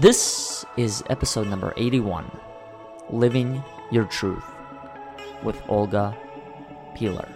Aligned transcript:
This 0.00 0.64
is 0.78 1.04
episode 1.10 1.46
number 1.48 1.74
81 1.76 2.24
Living 3.10 3.62
Your 3.90 4.06
Truth 4.06 4.46
with 5.42 5.60
Olga 5.68 6.16
Piehler. 6.96 7.28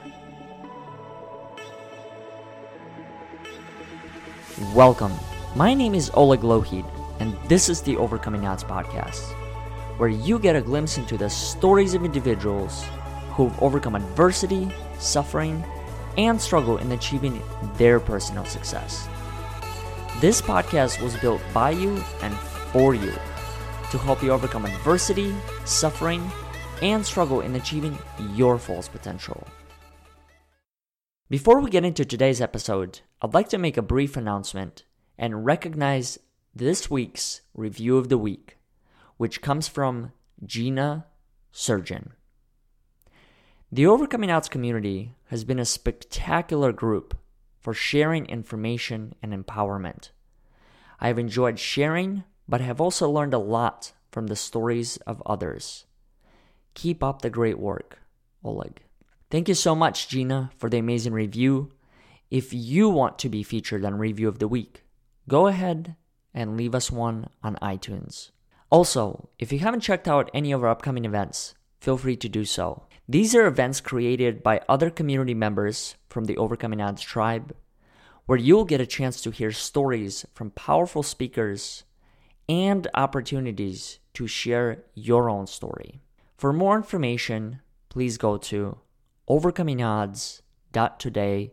Welcome. 4.73 5.13
My 5.55 5.75
name 5.75 5.95
is 5.95 6.11
Oleg 6.15 6.41
Lohid, 6.41 6.87
and 7.21 7.37
this 7.51 7.69
is 7.69 7.83
the 7.83 7.99
Overcoming 7.99 8.47
Odds 8.47 8.65
podcast, 8.65 9.35
where 9.99 10.09
you 10.09 10.39
get 10.39 10.57
a 10.57 10.63
glimpse 10.63 10.97
into 10.97 11.19
the 11.19 11.29
stories 11.29 11.93
of 11.93 12.03
individuals 12.03 12.83
who've 13.33 13.63
overcome 13.63 13.95
adversity, 13.95 14.73
suffering, 14.99 15.63
and 16.17 16.41
struggle 16.41 16.79
in 16.79 16.93
achieving 16.93 17.43
their 17.77 18.01
personal 18.01 18.47
success. 18.47 19.07
This 20.23 20.41
podcast 20.41 21.03
was 21.03 21.15
built 21.17 21.43
by 21.53 21.73
you 21.73 22.03
and 22.23 22.35
for 22.75 22.93
you 22.93 23.13
to 23.93 23.99
help 23.99 24.21
you 24.21 24.33
overcome 24.33 24.65
adversity, 24.67 25.33
suffering, 25.65 26.29
and 26.83 27.07
struggle 27.07 27.41
in 27.41 27.55
achieving 27.55 27.97
your 28.35 28.59
fullest 28.59 28.91
potential. 28.91 29.47
Before 31.31 31.61
we 31.61 31.71
get 31.71 31.85
into 31.85 32.05
today's 32.05 32.41
episode, 32.41 32.99
I'd 33.23 33.33
like 33.33 33.49
to 33.51 33.59
make 33.59 33.77
a 33.77 33.83
brief 33.83 34.17
announcement 34.17 34.83
and 35.17 35.47
recognize 35.47 36.19
this 36.53 36.91
week's 36.91 37.43
review 37.55 37.97
of 37.97 38.09
the 38.09 38.19
week, 38.19 38.59
which 39.19 39.41
comes 39.41 39.69
from 39.69 40.11
Gina 40.45 41.07
Surgeon. 41.53 42.15
The 43.71 43.87
Overcoming 43.87 44.33
Odds 44.33 44.49
community 44.49 45.13
has 45.27 45.45
been 45.45 45.61
a 45.61 45.65
spectacular 45.65 46.73
group 46.73 47.17
for 47.61 47.73
sharing 47.73 48.27
information 48.27 49.15
and 49.23 49.33
empowerment. 49.33 50.11
I 50.99 51.07
have 51.07 51.21
enjoyed 51.21 51.61
sharing, 51.61 52.25
but 52.49 52.61
I 52.61 52.65
have 52.65 52.81
also 52.81 53.11
learned 53.11 53.35
a 53.35 53.39
lot 53.39 53.93
from 54.11 54.27
the 54.27 54.37
stories 54.37 54.97
of 55.07 55.23
others. 55.27 55.87
Keep 56.75 57.03
up 57.03 57.23
the 57.23 57.31
great 57.31 57.59
work, 57.59 58.01
Oleg. 58.45 58.83
Thank 59.31 59.49
you 59.49 59.55
so 59.55 59.75
much, 59.75 60.09
Gina, 60.09 60.51
for 60.57 60.69
the 60.71 60.79
amazing 60.79 61.13
review. 61.13 61.73
If 62.31 62.53
you 62.53 62.89
want 62.89 63.19
to 63.21 63.29
be 63.29 63.43
featured 63.43 63.85
on 63.85 63.97
Review 63.97 64.29
of 64.29 64.39
the 64.39 64.49
Week, 64.49 64.85
go 65.29 65.47
ahead 65.47 65.97
and 66.33 66.57
leave 66.57 66.75
us 66.75 66.91
one 66.91 67.29
on 67.43 67.57
iTunes. 67.57 68.31
Also, 68.71 69.29
if 69.39 69.53
you 69.53 69.61
haven't 69.61 69.81
checked 69.81 70.09
out 70.09 70.31
any 70.35 70.53
of 70.53 70.63
our 70.63 70.71
upcoming 70.71 71.05
events, 71.05 71.55
feel 71.81 71.97
free 71.97 72.17
to 72.17 72.29
do 72.29 72.45
so. 72.45 72.87
These 73.09 73.35
are 73.35 73.47
events 73.47 73.81
created 73.81 74.43
by 74.43 74.63
other 74.69 74.91
community 74.91 75.35
members 75.35 75.95
from 76.09 76.25
the 76.25 76.37
Overcoming 76.37 76.81
Odds 76.81 77.03
tribe, 77.03 77.55
where 78.27 78.39
you'll 78.39 78.65
get 78.65 78.81
a 78.81 78.87
chance 78.87 79.21
to 79.21 79.31
hear 79.31 79.53
stories 79.53 80.25
from 80.35 80.51
powerful 80.51 81.03
speakers 81.03 81.85
and 82.49 82.89
opportunities 82.95 84.01
to 84.15 84.27
share 84.27 84.83
your 84.95 85.31
own 85.31 85.47
story. 85.47 86.01
For 86.37 86.53
more 86.53 86.77
information, 86.77 87.61
please 87.89 88.19
go 88.19 88.37
to 88.37 88.79
overcomingodds.today 89.29 91.53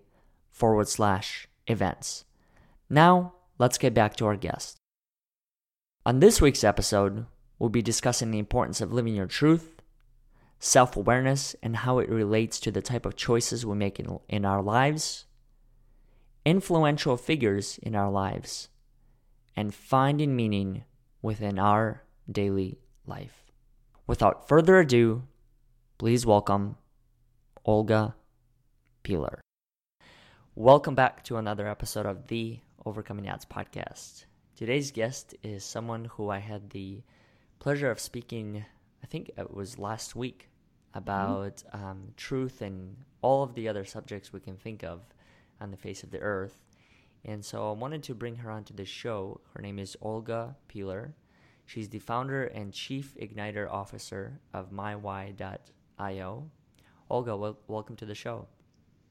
forward 0.50 0.88
slash 0.88 1.48
events. 1.68 2.26
Now, 2.90 3.34
let's 3.58 3.78
get 3.78 3.94
back 3.94 4.16
to 4.18 4.26
our 4.26 4.36
guest. 4.36 4.78
On 6.06 6.20
this 6.20 6.42
week's 6.42 6.64
episode, 6.64 7.26
we'll 7.60 7.70
be 7.70 7.82
discussing 7.82 8.32
the 8.32 8.40
importance 8.40 8.82
of 8.82 8.92
living 8.92 9.16
your 9.16 9.28
truth, 9.28 9.82
self 10.60 10.98
awareness, 10.98 11.56
and 11.62 11.78
how 11.78 12.00
it 12.00 12.10
relates 12.10 12.60
to 12.60 12.72
the 12.72 12.82
type 12.82 13.06
of 13.06 13.16
choices 13.16 13.66
we 13.66 13.76
make 13.76 14.00
in, 14.00 14.20
in 14.28 14.46
our 14.46 14.62
lives, 14.62 15.26
influential 16.44 17.18
figures 17.18 17.80
in 17.84 17.96
our 17.96 18.10
lives, 18.10 18.70
and 19.56 19.74
finding 19.74 20.36
meaning 20.36 20.84
within 21.22 21.60
our 21.60 22.04
daily 22.32 22.80
life. 23.06 23.52
Without 24.08 24.48
further 24.48 24.80
ado, 24.80 25.24
please 25.98 26.26
welcome 26.26 26.78
Olga 27.66 28.16
Piehler. 29.04 29.40
Welcome 30.56 30.96
back 30.96 31.24
to 31.26 31.38
another 31.38 31.68
episode 31.68 32.06
of 32.06 32.28
the 32.28 32.60
Overcoming 32.86 33.30
Odds 33.30 33.46
podcast. 33.46 34.26
Today's 34.56 34.92
guest 34.92 35.36
is 35.44 35.64
someone 35.64 36.06
who 36.06 36.30
I 36.30 36.40
had 36.40 36.70
the 36.70 37.04
pleasure 37.60 37.90
of 37.90 38.00
speaking, 38.00 38.66
I 39.04 39.08
think 39.08 39.32
it 39.38 39.54
was 39.54 39.80
last 39.80 40.16
week, 40.16 40.50
about 40.94 41.64
um, 41.74 42.10
truth 42.18 42.62
and 42.62 42.96
all 43.22 43.44
of 43.44 43.56
the 43.56 43.68
other 43.70 43.86
subjects 43.86 44.34
we 44.34 44.40
can 44.40 44.58
think 44.58 44.84
of 44.84 45.02
on 45.60 45.72
the 45.72 45.78
face 45.78 46.04
of 46.04 46.12
the 46.12 46.20
earth. 46.20 46.71
And 47.24 47.46
so 47.46 47.70
I 47.70 47.74
wanted 47.74 48.04
to 48.04 48.16
bring 48.16 48.38
her 48.38 48.50
onto 48.50 48.74
the 48.74 48.86
show. 48.86 49.42
Her 49.54 49.62
name 49.62 49.78
is 49.80 49.96
Olga 50.02 50.56
Piehler. 50.68 51.14
She's 51.66 51.90
the 51.90 52.00
founder 52.00 52.46
and 52.46 52.74
chief 52.74 53.16
igniter 53.16 53.72
officer 53.72 54.40
of 54.54 54.72
MyWy.io. 54.72 56.50
Olga, 57.10 57.38
wel- 57.38 57.60
welcome 57.68 57.96
to 57.98 58.06
the 58.06 58.16
show. 58.16 58.48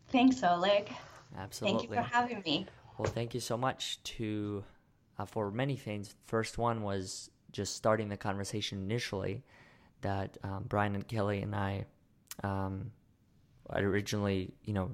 Thanks, 0.09 0.43
Oleg. 0.43 0.91
Absolutely. 1.39 1.79
Thank 1.79 1.91
you 1.91 1.97
for 1.97 2.03
having 2.03 2.43
me. 2.45 2.67
Well, 2.99 3.11
thank 3.11 3.33
you 3.33 3.41
so 3.41 3.57
much 3.57 4.03
to 4.03 4.65
uh, 5.19 5.25
for 5.25 5.51
many 5.51 5.77
things. 5.77 6.15
First 6.27 6.59
one 6.59 6.83
was 6.83 7.31
just 7.53 7.77
starting 7.77 8.09
the 8.09 8.17
conversation 8.17 8.79
initially 8.79 9.43
that 10.03 10.37
um, 10.43 10.65
Brian 10.69 10.95
and 10.95 11.07
Kelly 11.07 11.43
and 11.43 11.55
I, 11.55 11.85
um, 12.43 12.91
I 13.69 13.81
originally, 13.81 14.53
you 14.65 14.73
know, 14.73 14.91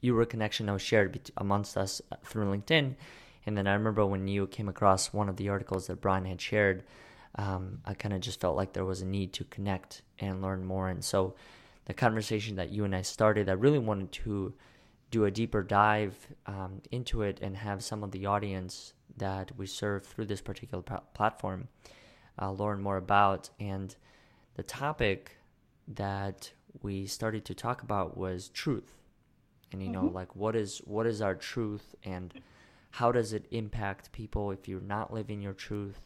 you 0.00 0.14
were 0.14 0.22
a 0.22 0.26
connection 0.26 0.66
that 0.66 0.72
was 0.72 0.82
shared 0.82 1.30
amongst 1.36 1.76
us 1.76 2.00
uh, 2.12 2.16
through 2.24 2.46
LinkedIn. 2.46 2.94
And 3.46 3.56
then 3.56 3.66
I 3.66 3.74
remember 3.74 4.04
when 4.04 4.28
you 4.28 4.46
came 4.46 4.68
across 4.68 5.12
one 5.12 5.28
of 5.28 5.36
the 5.36 5.48
articles 5.48 5.86
that 5.86 6.00
Brian 6.00 6.24
had 6.24 6.40
shared, 6.40 6.84
um, 7.36 7.80
I 7.84 7.94
kind 7.94 8.14
of 8.14 8.20
just 8.20 8.40
felt 8.40 8.56
like 8.56 8.72
there 8.72 8.84
was 8.84 9.00
a 9.00 9.06
need 9.06 9.32
to 9.34 9.44
connect 9.44 10.02
and 10.18 10.42
learn 10.42 10.64
more. 10.64 10.88
And 10.88 11.04
so 11.04 11.34
the 11.86 11.94
conversation 11.94 12.56
that 12.56 12.70
you 12.70 12.84
and 12.84 12.94
I 12.94 13.02
started, 13.02 13.48
I 13.48 13.52
really 13.52 13.78
wanted 13.78 14.12
to 14.12 14.52
do 15.10 15.24
a 15.24 15.30
deeper 15.30 15.62
dive 15.62 16.14
um, 16.46 16.82
into 16.90 17.22
it 17.22 17.38
and 17.40 17.56
have 17.56 17.82
some 17.82 18.04
of 18.04 18.10
the 18.10 18.26
audience 18.26 18.92
that 19.16 19.56
we 19.56 19.66
serve 19.66 20.04
through 20.04 20.26
this 20.26 20.42
particular 20.42 20.82
platform 21.14 21.68
uh, 22.40 22.50
learn 22.52 22.82
more 22.82 22.98
about. 22.98 23.50
And 23.58 23.94
the 24.54 24.62
topic 24.62 25.38
that 25.88 26.52
we 26.82 27.06
started 27.06 27.44
to 27.46 27.54
talk 27.54 27.82
about 27.82 28.16
was 28.16 28.50
truth 28.50 28.97
and 29.72 29.82
you 29.82 29.88
know 29.88 30.02
mm-hmm. 30.02 30.16
like 30.16 30.34
what 30.34 30.56
is 30.56 30.78
what 30.84 31.06
is 31.06 31.20
our 31.20 31.34
truth 31.34 31.94
and 32.04 32.34
how 32.92 33.12
does 33.12 33.32
it 33.32 33.46
impact 33.50 34.12
people 34.12 34.50
if 34.50 34.66
you're 34.66 34.80
not 34.80 35.12
living 35.12 35.40
your 35.40 35.52
truth? 35.52 36.00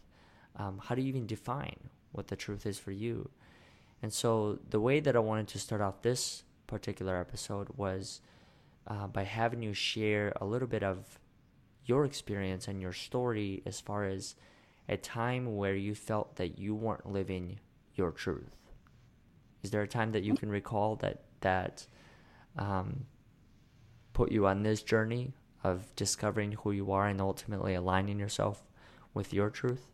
Um, 0.57 0.81
how 0.83 0.95
do 0.95 1.03
you 1.03 1.09
even 1.09 1.27
define 1.27 1.91
what 2.11 2.29
the 2.29 2.37
truth 2.37 2.67
is 2.67 2.79
for 2.79 2.91
you? 2.91 3.31
And 4.03 4.13
so 4.13 4.59
the 4.69 4.81
way 4.81 4.99
that 5.01 5.15
i 5.15 5.21
wanted 5.21 5.49
to 5.49 5.59
start 5.59 5.81
off 5.81 6.03
this 6.03 6.43
particular 6.67 7.17
episode 7.19 7.69
was 7.77 8.21
uh, 8.89 9.07
by 9.07 9.23
having 9.23 9.63
you 9.63 9.73
share 9.73 10.33
a 10.41 10.45
little 10.45 10.67
bit 10.67 10.83
of 10.83 11.21
your 11.85 12.05
experience 12.05 12.69
and 12.69 12.81
your 12.81 12.93
story 12.93 13.63
as 13.65 13.81
far 13.81 14.05
as 14.05 14.35
a 14.89 14.97
time 14.97 15.57
where 15.57 15.75
you 15.75 15.95
felt 15.95 16.37
that 16.37 16.59
you 16.59 16.75
weren't 16.75 17.11
living 17.11 17.59
your 17.95 18.11
truth. 18.11 18.57
Is 19.63 19.71
there 19.71 19.83
a 19.83 19.89
time 19.89 20.13
that 20.13 20.25
you 20.25 20.35
can 20.35 20.49
recall 20.49 20.97
that 20.97 21.23
that 21.41 21.87
um, 22.59 23.07
put 24.13 24.31
you 24.33 24.47
on 24.47 24.63
this 24.63 24.83
journey 24.83 25.33
of 25.65 25.95
discovering 25.97 26.53
who 26.53 26.73
you 26.73 26.93
are 26.93 27.07
and 27.07 27.21
ultimately 27.21 27.75
aligning 27.75 28.19
yourself 28.19 28.63
with 29.15 29.33
your 29.33 29.51
truth? 29.51 29.87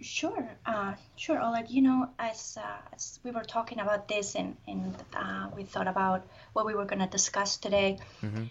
Sure, 0.00 0.48
uh, 0.66 0.94
sure, 1.16 1.40
Oleg. 1.40 1.70
You 1.70 1.82
know, 1.82 2.10
as, 2.18 2.58
uh, 2.60 2.76
as 2.92 3.18
we 3.24 3.30
were 3.30 3.44
talking 3.44 3.80
about 3.80 4.08
this 4.08 4.34
and, 4.34 4.56
and 4.66 4.94
uh, 5.14 5.48
we 5.56 5.64
thought 5.64 5.88
about 5.88 6.26
what 6.52 6.66
we 6.66 6.74
were 6.74 6.84
going 6.84 6.98
to 6.98 7.06
discuss 7.06 7.56
today, 7.56 7.98
mm-hmm. 8.22 8.44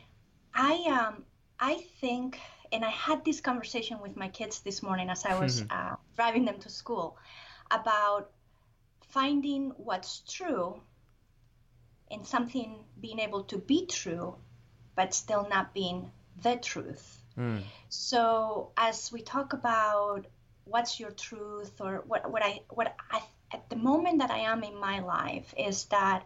I 0.55 1.07
um, 1.07 1.23
I 1.59 1.85
think, 2.01 2.39
and 2.71 2.83
I 2.83 2.89
had 2.89 3.23
this 3.23 3.41
conversation 3.41 4.01
with 4.01 4.15
my 4.15 4.27
kids 4.27 4.61
this 4.61 4.81
morning 4.81 5.09
as 5.09 5.25
I 5.25 5.39
was 5.39 5.61
mm-hmm. 5.61 5.93
driving 6.15 6.45
them 6.45 6.59
to 6.59 6.69
school 6.69 7.17
about 7.69 8.31
finding 9.09 9.71
what's 9.77 10.21
true 10.27 10.81
and 12.09 12.25
something 12.25 12.83
being 12.99 13.19
able 13.19 13.43
to 13.43 13.57
be 13.57 13.85
true 13.85 14.35
but 14.95 15.13
still 15.13 15.47
not 15.49 15.73
being 15.73 16.11
the 16.41 16.55
truth. 16.55 17.21
Mm. 17.37 17.61
So 17.89 18.71
as 18.77 19.11
we 19.11 19.21
talk 19.21 19.53
about 19.53 20.25
what's 20.65 20.99
your 20.99 21.11
truth 21.11 21.79
or 21.79 22.03
what 22.07 22.31
what 22.31 22.43
I 22.43 22.61
what 22.69 22.95
I 23.11 23.21
at 23.51 23.69
the 23.69 23.75
moment 23.75 24.19
that 24.19 24.31
I 24.31 24.39
am 24.39 24.63
in 24.63 24.79
my 24.79 24.99
life 24.99 25.53
is 25.57 25.85
that 25.85 26.25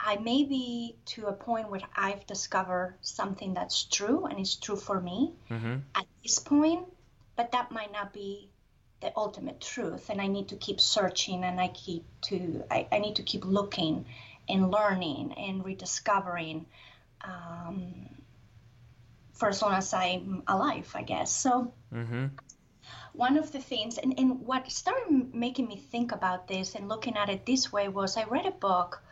I 0.00 0.16
may 0.16 0.44
be 0.44 0.96
to 1.06 1.26
a 1.26 1.32
point 1.32 1.70
where 1.70 1.80
I've 1.96 2.26
discovered 2.26 2.96
something 3.00 3.54
that's 3.54 3.84
true 3.84 4.26
and 4.26 4.38
it's 4.38 4.54
true 4.54 4.76
for 4.76 5.00
me 5.00 5.32
mm-hmm. 5.50 5.76
at 5.94 6.06
this 6.22 6.38
point, 6.38 6.86
but 7.36 7.52
that 7.52 7.72
might 7.72 7.92
not 7.92 8.12
be 8.12 8.48
the 9.00 9.12
ultimate 9.16 9.60
truth 9.60 10.10
and 10.10 10.20
I 10.20 10.26
need 10.26 10.48
to 10.48 10.56
keep 10.56 10.80
searching 10.80 11.44
and 11.44 11.60
I 11.60 11.68
keep 11.68 12.04
to 12.22 12.64
I, 12.70 12.88
I 12.90 12.98
need 12.98 13.16
to 13.16 13.22
keep 13.22 13.44
looking 13.44 14.06
and 14.48 14.70
learning 14.70 15.34
and 15.36 15.64
rediscovering 15.64 16.66
um, 17.22 18.08
for 19.32 19.48
as 19.48 19.62
long 19.62 19.74
as 19.74 19.92
I'm 19.94 20.42
alive, 20.46 20.90
I 20.94 21.02
guess. 21.02 21.32
So, 21.32 21.72
mm-hmm. 21.92 22.26
one 23.12 23.36
of 23.36 23.52
the 23.52 23.60
things, 23.60 23.98
and, 23.98 24.18
and 24.18 24.40
what 24.40 24.70
started 24.70 25.34
making 25.34 25.68
me 25.68 25.76
think 25.76 26.12
about 26.12 26.48
this 26.48 26.74
and 26.74 26.88
looking 26.88 27.16
at 27.16 27.28
it 27.28 27.46
this 27.46 27.72
way 27.72 27.88
was 27.88 28.16
I 28.16 28.24
read 28.24 28.46
a 28.46 28.50
book 28.50 29.02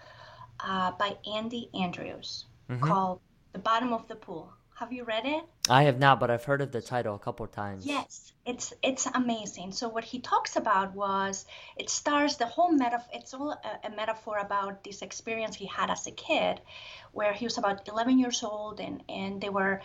uh, 0.60 0.92
by 0.92 1.16
Andy 1.32 1.70
Andrews 1.74 2.46
mm-hmm. 2.70 2.82
called 2.82 3.20
The 3.52 3.58
Bottom 3.58 3.92
of 3.92 4.08
the 4.08 4.16
Pool. 4.16 4.52
Have 4.76 4.92
you 4.92 5.04
read 5.04 5.24
it? 5.24 5.42
I 5.70 5.84
have 5.84 5.98
not, 5.98 6.20
but 6.20 6.30
I've 6.30 6.44
heard 6.44 6.60
of 6.60 6.70
the 6.70 6.82
title 6.82 7.14
a 7.14 7.18
couple 7.18 7.46
times. 7.46 7.86
Yes, 7.86 8.34
it's 8.44 8.74
it's 8.82 9.06
amazing. 9.06 9.72
So 9.72 9.88
what 9.88 10.04
he 10.04 10.18
talks 10.18 10.56
about 10.56 10.94
was 10.94 11.46
it 11.78 11.88
stars 11.88 12.36
the 12.36 12.44
whole 12.44 12.70
metaphor. 12.70 13.08
It's 13.14 13.32
all 13.32 13.52
a, 13.52 13.86
a, 13.86 13.90
metaphor 13.90 14.36
about 14.36 14.84
this 14.84 15.00
experience 15.00 15.56
he 15.56 15.64
had 15.64 15.90
as 15.90 16.06
a 16.06 16.10
kid, 16.10 16.60
where 17.12 17.32
he 17.32 17.46
was 17.46 17.56
about 17.56 17.88
11 17.88 18.18
years 18.18 18.42
old, 18.42 18.80
and 18.80 19.02
and 19.08 19.40
they 19.40 19.48
were 19.48 19.80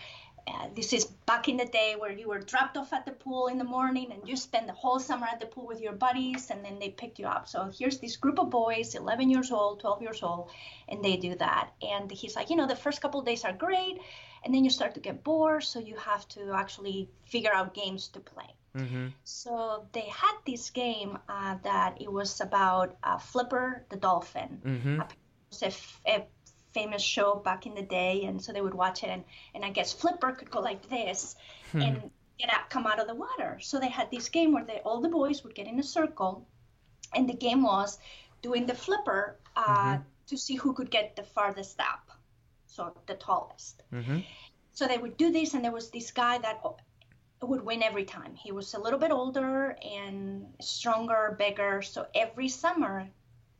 uh, 0.46 0.68
this 0.76 0.92
is 0.92 1.06
back 1.06 1.48
in 1.48 1.56
the 1.56 1.66
day 1.66 1.96
where 1.98 2.12
you 2.12 2.28
were 2.28 2.40
dropped 2.40 2.76
off 2.76 2.92
at 2.92 3.06
the 3.06 3.12
pool 3.12 3.48
in 3.48 3.58
the 3.58 3.64
morning 3.64 4.12
and 4.12 4.28
you 4.28 4.36
spend 4.36 4.68
the 4.68 4.74
whole 4.74 5.00
summer 5.00 5.28
at 5.32 5.40
the 5.40 5.46
pool 5.46 5.68
with 5.68 5.80
your 5.80 5.94
buddies 5.94 6.50
and 6.50 6.66
then 6.66 6.80
they 6.80 6.90
picked 6.90 7.20
you 7.20 7.28
up. 7.28 7.48
So 7.48 7.72
here's 7.78 8.00
this 8.00 8.18
group 8.18 8.40
of 8.40 8.50
boys, 8.50 8.96
11 8.96 9.30
years 9.30 9.52
old, 9.52 9.80
12 9.80 10.02
years 10.02 10.24
old, 10.24 10.50
and 10.90 11.02
they 11.02 11.16
do 11.16 11.36
that. 11.36 11.70
And 11.82 12.12
he's 12.12 12.36
like, 12.36 12.50
you 12.50 12.56
know, 12.58 12.68
the 12.68 12.76
first 12.76 13.02
couple 13.02 13.22
days 13.22 13.46
are 13.46 13.54
great, 13.54 14.00
and 14.44 14.54
then 14.54 14.64
you 14.64 14.70
start 14.70 14.94
to 14.96 15.00
get 15.00 15.24
bored, 15.24 15.64
so 15.64 15.80
you 15.80 15.96
have 15.98 16.28
to 16.30 16.52
actually 16.54 17.10
figure 17.26 17.54
out 17.54 17.74
games 17.74 18.08
to 18.10 18.20
play. 18.20 18.56
Mm-hmm. 18.76 19.08
So 19.24 19.86
they 19.92 20.08
had 20.08 20.36
this 20.46 20.70
game 20.70 21.18
uh, 21.28 21.58
that 21.64 22.02
it 22.02 22.12
was 22.12 22.42
about 22.42 22.96
uh, 23.04 23.18
Flipper 23.18 23.86
the 23.90 23.98
dolphin. 23.98 24.62
Mm-hmm. 24.66 25.02
A, 25.02 25.74
a, 26.08 26.26
famous 26.74 27.02
show 27.02 27.36
back 27.36 27.66
in 27.66 27.76
the 27.76 27.82
day, 27.82 28.24
and 28.24 28.42
so 28.42 28.54
they 28.54 28.62
would 28.62 28.74
watch 28.74 29.04
it. 29.04 29.10
And, 29.10 29.24
and 29.54 29.66
I 29.66 29.70
guess 29.72 29.92
Flipper 29.92 30.32
could 30.32 30.50
go 30.50 30.62
like 30.62 30.88
this 30.88 31.36
hmm. 31.72 31.82
and 31.82 32.12
get 32.40 32.54
out, 32.54 32.70
come 32.70 32.88
out 32.88 33.00
of 33.00 33.08
the 33.08 33.16
water. 33.16 33.60
So 33.62 33.80
they 33.80 33.90
had 33.90 34.10
this 34.10 34.30
game 34.30 34.54
where 34.54 34.64
they, 34.64 34.80
all 34.86 35.02
the 35.02 35.10
boys 35.10 35.44
would 35.44 35.54
get 35.54 35.68
in 35.68 35.80
a 35.80 35.84
circle, 35.84 36.48
and 37.14 37.28
the 37.28 37.34
game 37.34 37.64
was 37.64 38.00
doing 38.42 38.66
the 38.66 38.74
flipper 38.74 39.38
uh, 39.56 39.64
mm-hmm. 39.64 40.02
to 40.28 40.38
see 40.38 40.56
who 40.56 40.74
could 40.74 40.90
get 40.90 41.16
the 41.16 41.24
farthest 41.24 41.80
up, 41.80 42.11
so 42.72 42.94
the 43.08 43.16
tallest. 43.16 43.84
Mm-hmm. 43.94 44.20
So 44.74 44.88
they 44.88 44.98
would 44.98 45.18
do 45.18 45.32
this, 45.32 45.54
and 45.54 45.64
there 45.64 45.72
was 45.72 45.90
this 45.92 46.12
guy 46.12 46.38
that 46.40 46.64
would 47.42 47.66
win 47.66 47.84
every 47.84 48.06
time. 48.06 48.36
He 48.36 48.52
was 48.52 48.74
a 48.74 48.80
little 48.80 49.00
bit 49.00 49.12
older 49.12 49.76
and 49.84 50.46
stronger, 50.62 51.36
bigger. 51.38 51.82
So 51.82 52.08
every 52.16 52.48
summer, 52.48 53.08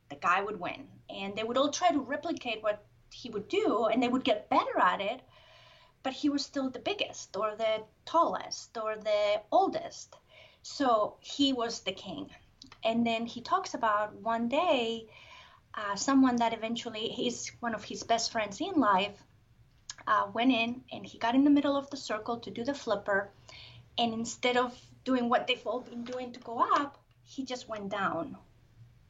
the 0.08 0.16
guy 0.16 0.42
would 0.42 0.58
win, 0.58 0.88
and 1.10 1.36
they 1.36 1.44
would 1.44 1.58
all 1.58 1.70
try 1.70 1.90
to 1.90 2.00
replicate 2.00 2.62
what 2.62 2.84
he 3.12 3.28
would 3.30 3.48
do 3.48 3.86
and 3.86 4.02
they 4.02 4.08
would 4.08 4.24
get 4.24 4.48
better 4.48 4.78
at 4.78 5.00
it 5.00 5.20
but 6.02 6.12
he 6.12 6.28
was 6.28 6.44
still 6.44 6.70
the 6.70 6.78
biggest 6.78 7.36
or 7.36 7.54
the 7.56 7.82
tallest 8.04 8.76
or 8.76 8.96
the 8.96 9.40
oldest 9.52 10.16
so 10.62 11.16
he 11.20 11.52
was 11.52 11.80
the 11.80 11.92
king 11.92 12.28
and 12.84 13.06
then 13.06 13.26
he 13.26 13.40
talks 13.40 13.74
about 13.74 14.14
one 14.16 14.48
day 14.48 15.06
uh, 15.74 15.96
someone 15.96 16.36
that 16.36 16.52
eventually 16.52 17.08
he's 17.08 17.50
one 17.60 17.74
of 17.74 17.84
his 17.84 18.02
best 18.02 18.32
friends 18.32 18.60
in 18.60 18.74
life 18.74 19.22
uh, 20.06 20.26
went 20.32 20.52
in 20.52 20.82
and 20.92 21.06
he 21.06 21.18
got 21.18 21.34
in 21.34 21.44
the 21.44 21.50
middle 21.50 21.76
of 21.76 21.88
the 21.90 21.96
circle 21.96 22.38
to 22.40 22.50
do 22.50 22.64
the 22.64 22.74
flipper 22.74 23.30
and 23.98 24.12
instead 24.12 24.56
of 24.56 24.76
doing 25.04 25.28
what 25.28 25.46
they've 25.46 25.66
all 25.66 25.80
been 25.80 26.04
doing 26.04 26.32
to 26.32 26.40
go 26.40 26.58
up 26.58 26.98
he 27.24 27.44
just 27.44 27.68
went 27.68 27.88
down 27.88 28.36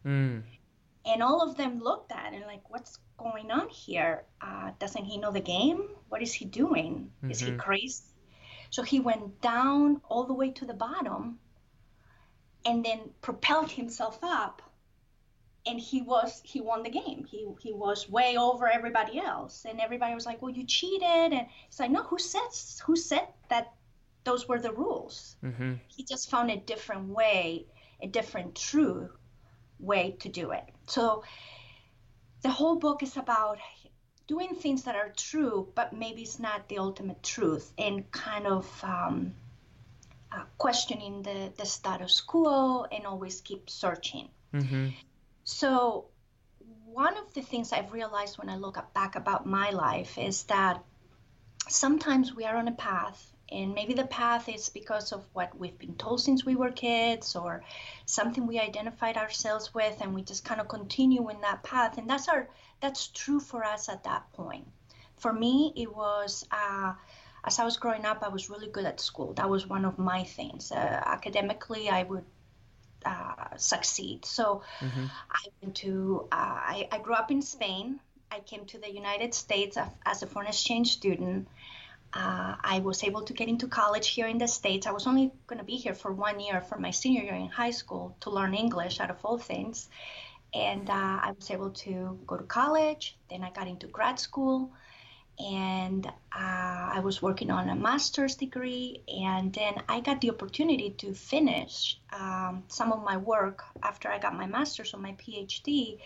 mm. 0.05 0.43
and 1.07 1.23
all 1.23 1.43
of 1.43 1.57
them 1.57 1.81
looked 1.81 2.13
at 2.13 2.33
and 2.33 2.45
like 2.47 2.69
what's 2.71 2.99
going 3.23 3.51
on 3.51 3.69
here? 3.69 4.25
Uh, 4.41 4.73
doesn't 4.79 5.05
he 5.05 5.19
know 5.19 5.31
the 5.31 5.41
game? 5.41 5.89
What 6.09 6.23
is 6.23 6.33
he 6.33 6.45
doing? 6.45 7.11
Mm-hmm. 7.19 7.31
Is 7.31 7.41
he 7.41 7.51
mm-hmm. 7.51 7.59
crazy? 7.59 8.03
So 8.71 8.83
he 8.83 9.01
went 9.01 9.41
down 9.41 10.01
all 10.09 10.25
the 10.25 10.35
way 10.35 10.51
to 10.53 10.65
the 10.65 10.75
bottom 10.75 11.39
and 12.65 12.85
then 12.85 13.01
propelled 13.21 13.71
himself 13.71 14.19
up 14.23 14.63
and 15.67 15.79
he 15.79 16.03
was 16.03 16.41
he 16.45 16.61
won 16.61 16.83
the 16.83 16.91
game 16.91 17.25
he 17.29 17.47
he 17.61 17.73
was 17.73 18.09
way 18.09 18.37
over 18.37 18.69
everybody 18.69 19.19
else 19.19 19.65
and 19.69 19.81
everybody 19.81 20.15
was 20.15 20.27
like 20.27 20.43
well 20.43 20.51
you 20.51 20.65
cheated 20.67 21.33
and 21.33 21.47
it's 21.69 21.79
like 21.79 21.91
no 21.91 22.03
who 22.03 22.19
says 22.19 22.81
who 22.85 22.97
said 22.97 23.27
that 23.49 23.73
those 24.25 24.49
were 24.49 24.59
the 24.59 24.73
rules 24.73 25.37
mm-hmm. 25.43 25.75
he 25.89 26.05
just 26.05 26.31
found 26.31 26.51
a 26.51 26.57
different 26.57 27.09
way 27.09 27.65
a 28.01 28.07
different 28.07 28.55
true 28.55 29.09
way 29.79 30.17
to 30.21 30.29
do 30.29 30.51
it 30.51 30.65
so 30.87 31.23
the 32.43 32.51
whole 32.51 32.77
book 32.77 33.03
is 33.03 33.17
about 33.17 33.59
doing 34.27 34.55
things 34.55 34.85
that 34.85 34.97
are 34.97 35.13
true, 35.17 35.69
but 35.75 35.93
maybe 35.93 36.23
it's 36.23 36.39
not 36.39 36.69
the 36.69 36.79
ultimate 36.79 37.23
truth, 37.23 37.73
and 37.79 38.11
kind 38.11 38.47
of 38.47 38.67
um, 38.83 39.35
uh, 40.31 40.45
questioning 40.59 41.23
the, 41.23 41.53
the 41.57 41.67
status 41.67 42.21
quo 42.21 42.85
and 42.85 43.07
always 43.07 43.41
keep 43.41 43.69
searching. 43.69 44.29
Mm-hmm. 44.55 44.89
So, 45.45 46.07
one 46.85 47.17
of 47.17 47.35
the 47.35 47.43
things 47.43 47.73
I've 47.73 47.93
realized 47.93 48.39
when 48.39 48.49
I 48.49 48.57
look 48.57 48.79
back 48.95 49.17
about 49.17 49.47
my 49.47 49.71
life 49.71 50.19
is 50.19 50.45
that 50.45 50.83
sometimes 51.69 52.35
we 52.35 52.45
are 52.45 52.57
on 52.57 52.69
a 52.69 52.73
path 52.73 53.33
and 53.51 53.75
maybe 53.75 53.93
the 53.95 54.07
path 54.07 54.49
is 54.49 54.69
because 54.69 55.13
of 55.13 55.25
what 55.33 55.57
we've 55.59 55.79
been 55.79 55.95
told 55.95 56.21
since 56.21 56.45
we 56.45 56.57
were 56.57 56.71
kids 56.71 57.37
or 57.37 57.63
something 58.07 58.47
we 58.47 58.59
identified 58.59 59.17
ourselves 59.17 59.75
with 59.75 60.01
and 60.01 60.15
we 60.15 60.23
just 60.23 60.45
kind 60.45 60.61
of 60.61 60.69
continue 60.69 61.29
in 61.29 61.41
that 61.43 61.63
path 61.63 61.99
and 61.99 62.09
that's 62.09 62.29
our 62.29 62.49
that's 62.81 63.09
true 63.09 63.39
for 63.41 63.65
us 63.65 63.89
at 63.89 64.05
that 64.05 64.33
point. 64.33 64.67
For 65.17 65.33
me 65.33 65.73
it 65.77 65.95
was 65.95 66.47
uh, 66.51 66.95
as 67.45 67.59
i 67.59 67.65
was 67.65 67.77
growing 67.77 68.05
up 68.05 68.23
i 68.23 68.29
was 68.29 68.49
really 68.51 68.69
good 68.69 68.85
at 68.85 69.01
school. 69.01 69.35
That 69.35 69.51
was 69.51 69.67
one 69.67 69.85
of 69.85 69.99
my 69.99 70.25
things. 70.25 70.73
Uh, 70.73 71.03
academically 71.07 71.91
i 71.91 72.03
would 72.03 72.25
uh, 73.05 73.57
succeed 73.57 74.25
so 74.25 74.63
mm-hmm. 74.81 75.07
i 75.31 75.43
went 75.61 75.75
to 75.75 76.29
uh, 76.33 76.37
I, 76.75 76.89
I 76.91 76.99
grew 76.99 77.15
up 77.15 77.31
in 77.31 77.43
spain 77.43 78.01
i 78.31 78.41
came 78.41 78.65
to 78.67 78.79
the 78.79 78.91
united 78.91 79.35
states 79.35 79.77
as 80.07 80.23
a 80.23 80.27
foreign 80.27 80.49
exchange 80.49 80.93
student 80.93 81.49
uh, 82.15 82.57
I 82.63 82.81
was 82.81 83.05
able 83.05 83.23
to 83.23 83.33
get 83.33 83.49
into 83.49 83.67
college 83.67 84.09
here 84.09 84.27
in 84.27 84.37
the 84.37 84.47
States. 84.47 84.87
I 84.87 84.93
was 84.93 85.07
only 85.07 85.33
going 85.47 85.59
to 85.59 85.65
be 85.65 85.77
here 85.77 85.95
for 85.95 86.13
one 86.13 86.41
year 86.41 86.61
for 86.61 86.79
my 86.79 86.91
senior 86.91 87.23
year 87.23 87.35
in 87.35 87.49
high 87.49 87.71
school 87.71 88.15
to 88.21 88.31
learn 88.31 88.55
English 88.55 89.01
out 89.01 89.11
of 89.11 89.25
all 89.25 89.39
things. 89.39 89.89
And 90.53 90.91
uh, 90.91 90.93
I 90.93 91.33
was 91.35 91.51
able 91.51 91.71
to 91.71 92.19
go 92.27 92.37
to 92.37 92.45
college. 92.45 93.17
Then 93.31 93.43
I 93.43 93.51
got 93.51 93.67
into 93.67 93.87
grad 93.87 94.21
school 94.21 94.71
and 95.43 96.07
uh, 96.07 96.11
I 96.33 97.01
was 97.03 97.21
working 97.21 97.51
on 97.51 97.69
a 97.69 97.75
master's 97.75 98.37
degree. 98.37 99.03
And 99.09 99.53
then 99.53 99.75
I 99.89 100.01
got 100.01 100.21
the 100.21 100.31
opportunity 100.31 100.91
to 100.99 101.15
finish 101.15 101.99
um, 102.13 102.65
some 102.69 102.93
of 102.93 103.03
my 103.03 103.17
work 103.17 103.65
after 103.83 104.09
I 104.09 104.19
got 104.19 104.35
my 104.35 104.47
master's 104.47 104.95
or 104.95 104.99
my 104.99 105.13
PhD. 105.13 105.99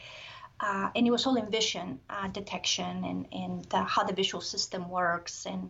Uh, 0.58 0.88
and 0.96 1.06
it 1.06 1.10
was 1.10 1.26
all 1.26 1.36
in 1.36 1.50
vision 1.50 2.00
uh, 2.08 2.28
detection 2.28 3.04
and, 3.04 3.26
and 3.32 3.74
uh, 3.74 3.84
how 3.84 4.04
the 4.04 4.14
visual 4.14 4.40
system 4.40 4.88
works 4.88 5.44
and 5.44 5.68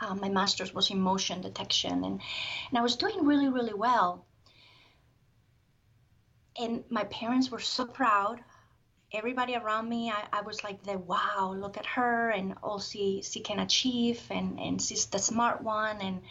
uh, 0.00 0.14
my 0.14 0.28
master's 0.28 0.74
was 0.74 0.90
in 0.90 1.00
motion 1.00 1.40
detection, 1.40 2.04
and, 2.04 2.20
and 2.70 2.78
I 2.78 2.80
was 2.80 2.96
doing 2.96 3.26
really, 3.26 3.48
really 3.48 3.74
well. 3.74 4.24
And 6.58 6.84
my 6.88 7.04
parents 7.04 7.50
were 7.50 7.60
so 7.60 7.84
proud. 7.84 8.40
Everybody 9.12 9.56
around 9.56 9.88
me, 9.88 10.10
I, 10.10 10.24
I 10.32 10.42
was 10.42 10.62
like, 10.62 10.82
the, 10.84 10.96
wow, 10.98 11.54
look 11.56 11.76
at 11.76 11.86
her, 11.86 12.30
and 12.30 12.54
all 12.62 12.78
she, 12.78 13.22
she 13.22 13.40
can 13.40 13.58
achieve, 13.58 14.22
and, 14.30 14.58
and 14.60 14.80
she's 14.80 15.06
the 15.06 15.18
smart 15.18 15.62
one. 15.62 16.00
And, 16.00 16.22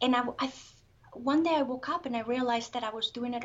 and 0.00 0.16
I, 0.16 0.22
I, 0.38 0.52
one 1.12 1.42
day 1.42 1.54
I 1.54 1.62
woke 1.62 1.88
up 1.88 2.06
and 2.06 2.16
I 2.16 2.22
realized 2.22 2.72
that 2.72 2.84
I 2.84 2.90
was 2.90 3.10
doing 3.10 3.34
it 3.34 3.44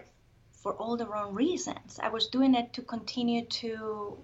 for 0.62 0.74
all 0.74 0.98
the 0.98 1.06
wrong 1.06 1.34
reasons. 1.34 2.00
I 2.02 2.10
was 2.10 2.28
doing 2.28 2.56
it 2.56 2.74
to 2.74 2.82
continue 2.82 3.46
to 3.46 4.18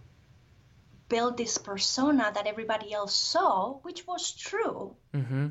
build 1.10 1.38
this 1.38 1.58
persona 1.58 2.32
that 2.34 2.48
everybody 2.48 2.94
else 2.94 3.14
saw, 3.14 3.74
which 3.84 4.08
was 4.08 4.32
true, 4.32 4.96
mm-hmm. 5.14 5.48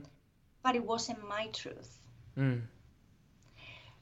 but 0.63 0.75
it 0.75 0.85
wasn't 0.85 1.29
my 1.29 1.49
truth. 1.49 1.99
Mm. 2.39 2.63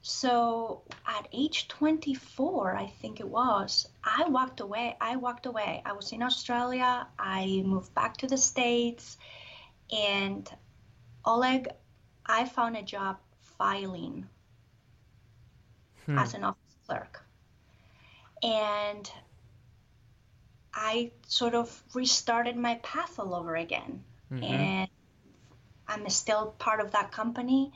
So 0.08 0.84
at 1.06 1.28
age 1.32 1.68
24, 1.68 2.74
I 2.74 2.86
think 2.86 3.20
it 3.20 3.28
was, 3.28 3.86
I 4.02 4.26
walked 4.26 4.60
away. 4.60 4.96
I 4.98 5.16
walked 5.16 5.44
away. 5.44 5.82
I 5.84 5.92
was 5.92 6.12
in 6.12 6.22
Australia. 6.22 7.06
I 7.18 7.62
moved 7.66 7.94
back 7.94 8.16
to 8.18 8.26
the 8.26 8.38
States. 8.38 9.18
And 9.92 10.50
Oleg, 11.26 11.68
I 12.24 12.46
found 12.46 12.78
a 12.78 12.82
job 12.82 13.18
filing 13.58 14.26
hmm. 16.06 16.18
as 16.18 16.32
an 16.32 16.42
office 16.42 16.76
clerk. 16.86 17.22
And 18.42 19.12
I 20.72 21.12
sort 21.26 21.54
of 21.54 21.82
restarted 21.92 22.56
my 22.56 22.76
path 22.76 23.18
all 23.18 23.34
over 23.34 23.54
again. 23.56 24.04
Mm-hmm. 24.32 24.42
And 24.42 24.88
I'm 25.86 26.08
still 26.08 26.54
part 26.58 26.80
of 26.80 26.92
that 26.92 27.12
company. 27.12 27.72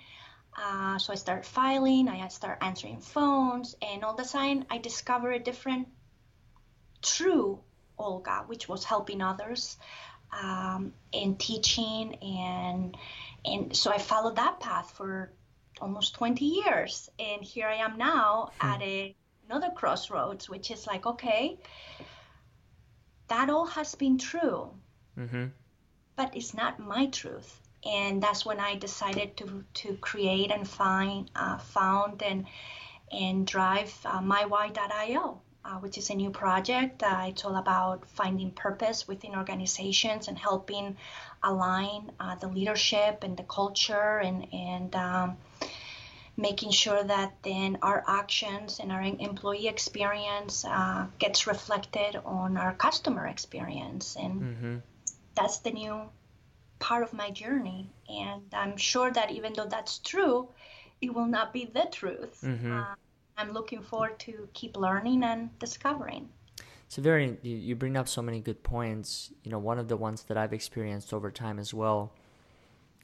Uh, 0.56 0.99
so 0.99 1.12
I 1.12 1.16
start 1.16 1.47
filing, 1.47 2.09
I 2.09 2.28
start 2.28 2.59
answering 2.61 3.00
phones, 3.00 3.75
and 3.80 4.04
all 4.04 4.14
the 4.14 4.25
time 4.25 4.64
I 4.71 4.78
discover 4.78 5.32
a 5.32 5.38
different, 5.38 5.88
true 7.00 7.61
Olga, 7.99 8.44
which 8.47 8.68
was 8.68 8.85
helping 8.85 9.23
others 9.23 9.78
um, 10.32 10.92
and 11.12 11.38
teaching 11.38 12.14
and 12.16 12.97
and 13.44 13.76
so 13.76 13.90
I 13.90 13.99
followed 13.99 14.37
that 14.37 14.61
path 14.61 14.92
for 14.92 15.32
almost 15.80 16.14
20 16.14 16.44
years. 16.44 17.11
And 17.18 17.42
here 17.42 17.66
I 17.66 17.76
am 17.76 17.99
now 17.99 18.52
hmm. 18.61 18.66
at 18.66 18.82
a, 18.82 19.14
another 19.49 19.71
crossroads, 19.71 20.49
which 20.49 20.71
is 20.71 20.87
like, 20.87 21.06
okay, 21.06 21.59
that 23.28 23.50
all 23.50 23.66
has 23.66 23.94
been 23.94 24.18
true, 24.18 24.71
mm-hmm. 25.18 25.47
but 26.16 26.37
it's 26.37 26.54
not 26.54 26.78
my 26.78 27.06
truth. 27.06 27.59
And 27.84 28.22
that's 28.22 28.46
when 28.46 28.60
I 28.60 28.76
decided 28.76 29.36
to, 29.38 29.64
to 29.74 29.94
create 29.94 30.50
and 30.50 30.68
find, 30.68 31.30
uh, 31.34 31.58
found 31.58 32.22
and, 32.22 32.46
and 33.10 33.46
drive 33.46 33.92
uh, 34.04 34.20
mywy.io. 34.20 35.40
Uh, 35.64 35.76
which 35.76 35.96
is 35.96 36.10
a 36.10 36.14
new 36.14 36.30
project. 36.30 37.04
Uh, 37.04 37.26
it's 37.28 37.44
all 37.44 37.54
about 37.54 38.04
finding 38.08 38.50
purpose 38.50 39.06
within 39.06 39.36
organizations 39.36 40.26
and 40.26 40.36
helping 40.36 40.96
align 41.40 42.10
uh, 42.18 42.34
the 42.34 42.48
leadership 42.48 43.22
and 43.22 43.36
the 43.36 43.44
culture 43.44 44.18
and 44.18 44.52
and 44.52 44.96
um, 44.96 45.36
making 46.36 46.72
sure 46.72 47.04
that 47.04 47.34
then 47.44 47.78
our 47.80 48.02
actions 48.08 48.80
and 48.80 48.90
our 48.90 49.02
employee 49.02 49.68
experience 49.68 50.64
uh, 50.64 51.06
gets 51.20 51.46
reflected 51.46 52.16
on 52.24 52.56
our 52.56 52.74
customer 52.74 53.28
experience 53.28 54.16
and 54.18 54.42
mm-hmm. 54.42 54.76
that's 55.36 55.58
the 55.58 55.70
new 55.70 56.08
part 56.82 57.04
of 57.04 57.12
my 57.12 57.30
journey 57.30 57.88
and 58.08 58.42
i'm 58.52 58.76
sure 58.76 59.10
that 59.12 59.30
even 59.30 59.52
though 59.52 59.70
that's 59.76 59.98
true 59.98 60.48
it 61.00 61.12
will 61.12 61.26
not 61.26 61.52
be 61.52 61.64
the 61.64 61.86
truth. 61.92 62.40
Mm-hmm. 62.44 62.72
uh, 62.72 62.94
i'm 63.38 63.52
looking 63.52 63.82
forward 63.82 64.18
to 64.20 64.48
keep 64.52 64.76
learning 64.76 65.22
and 65.24 65.56
discovering. 65.58 66.28
It's 66.86 66.98
a 66.98 67.00
very 67.00 67.38
you 67.42 67.74
bring 67.74 67.96
up 67.96 68.06
so 68.06 68.20
many 68.20 68.40
good 68.40 68.62
points. 68.62 69.32
You 69.44 69.50
know 69.50 69.58
one 69.58 69.78
of 69.78 69.88
the 69.88 69.96
ones 69.96 70.24
that 70.24 70.36
i've 70.36 70.52
experienced 70.52 71.14
over 71.14 71.30
time 71.30 71.58
as 71.58 71.72
well 71.72 72.12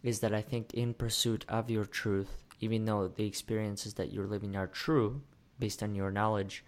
is 0.02 0.20
that 0.20 0.35
i 0.35 0.42
think 0.42 0.75
in 0.75 0.94
pursuit 0.94 1.44
of 1.49 1.70
your 1.70 1.85
truth 1.85 2.44
even 2.61 2.85
though 2.85 3.08
the 3.08 3.26
experiences 3.26 3.94
that 3.94 4.12
you're 4.12 4.26
living 4.26 4.56
are 4.56 4.66
true 4.66 5.23
based 5.58 5.82
on 5.82 5.94
your 5.94 6.11
knowledge 6.11 6.64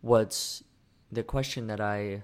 what's 0.00 0.62
the 1.10 1.22
question 1.22 1.66
that 1.66 1.80
i 1.80 2.22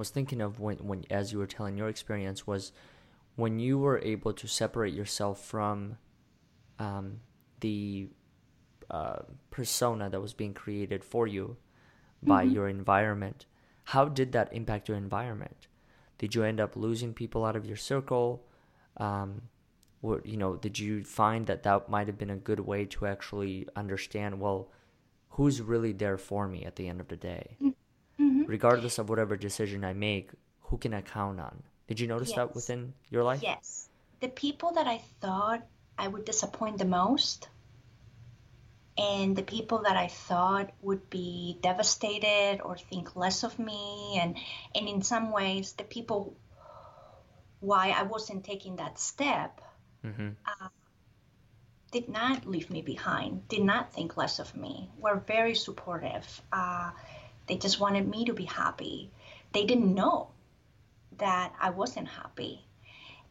was 0.00 0.10
thinking 0.10 0.40
of 0.40 0.58
when, 0.58 0.78
when 0.78 1.04
as 1.10 1.30
you 1.30 1.38
were 1.38 1.46
telling 1.46 1.76
your 1.76 1.90
experience 1.90 2.46
was 2.46 2.72
when 3.36 3.58
you 3.58 3.78
were 3.78 3.98
able 4.00 4.32
to 4.32 4.48
separate 4.48 4.94
yourself 4.94 5.44
from 5.44 5.98
um, 6.78 7.20
the 7.60 8.08
uh, 8.90 9.20
persona 9.50 10.08
that 10.08 10.20
was 10.20 10.32
being 10.32 10.54
created 10.54 11.04
for 11.04 11.26
you 11.26 11.56
by 12.22 12.44
mm-hmm. 12.44 12.54
your 12.54 12.68
environment. 12.68 13.44
How 13.84 14.06
did 14.06 14.32
that 14.32 14.52
impact 14.52 14.88
your 14.88 14.96
environment? 14.96 15.68
Did 16.16 16.34
you 16.34 16.44
end 16.44 16.60
up 16.60 16.76
losing 16.76 17.12
people 17.12 17.44
out 17.44 17.54
of 17.54 17.66
your 17.66 17.76
circle? 17.76 18.46
Um, 18.96 19.42
what, 20.00 20.24
you 20.24 20.38
know, 20.38 20.56
did 20.56 20.78
you 20.78 21.04
find 21.04 21.46
that 21.46 21.62
that 21.64 21.90
might 21.90 22.06
have 22.06 22.18
been 22.18 22.30
a 22.30 22.36
good 22.36 22.60
way 22.60 22.86
to 22.86 23.06
actually 23.06 23.68
understand, 23.76 24.40
well, 24.40 24.70
who's 25.30 25.60
really 25.60 25.92
there 25.92 26.16
for 26.16 26.48
me 26.48 26.64
at 26.64 26.76
the 26.76 26.88
end 26.88 27.00
of 27.00 27.08
the 27.08 27.16
day? 27.16 27.56
Mm-hmm. 27.56 27.79
Regardless 28.50 28.98
of 28.98 29.08
whatever 29.08 29.36
decision 29.36 29.84
I 29.84 29.92
make, 29.92 30.30
who 30.62 30.76
can 30.76 30.92
I 30.92 31.02
count 31.02 31.38
on? 31.38 31.62
Did 31.86 32.00
you 32.00 32.08
notice 32.08 32.30
yes. 32.30 32.36
that 32.36 32.54
within 32.54 32.94
your 33.08 33.22
life? 33.22 33.40
Yes. 33.42 33.88
The 34.18 34.28
people 34.28 34.72
that 34.72 34.88
I 34.88 34.98
thought 35.20 35.64
I 35.96 36.08
would 36.08 36.24
disappoint 36.24 36.78
the 36.78 36.84
most 36.84 37.48
and 38.98 39.36
the 39.36 39.44
people 39.44 39.82
that 39.84 39.96
I 39.96 40.08
thought 40.08 40.72
would 40.82 41.08
be 41.10 41.58
devastated 41.62 42.60
or 42.64 42.76
think 42.76 43.14
less 43.14 43.44
of 43.44 43.56
me, 43.58 44.18
and 44.20 44.36
and 44.74 44.88
in 44.88 45.02
some 45.02 45.30
ways 45.30 45.72
the 45.72 45.84
people 45.84 46.36
why 47.60 47.90
I 47.90 48.02
wasn't 48.02 48.44
taking 48.44 48.76
that 48.76 48.98
step 48.98 49.60
mm-hmm. 50.04 50.30
uh, 50.44 50.68
did 51.92 52.08
not 52.08 52.46
leave 52.46 52.68
me 52.68 52.82
behind, 52.82 53.46
did 53.48 53.62
not 53.62 53.92
think 53.92 54.16
less 54.16 54.38
of 54.38 54.56
me, 54.56 54.90
were 54.98 55.22
very 55.26 55.54
supportive. 55.54 56.26
Uh, 56.52 56.90
they 57.50 57.56
just 57.56 57.80
wanted 57.80 58.06
me 58.08 58.26
to 58.26 58.32
be 58.32 58.44
happy. 58.44 59.10
They 59.52 59.64
didn't 59.66 59.92
know 59.92 60.30
that 61.18 61.52
I 61.60 61.70
wasn't 61.70 62.06
happy, 62.06 62.64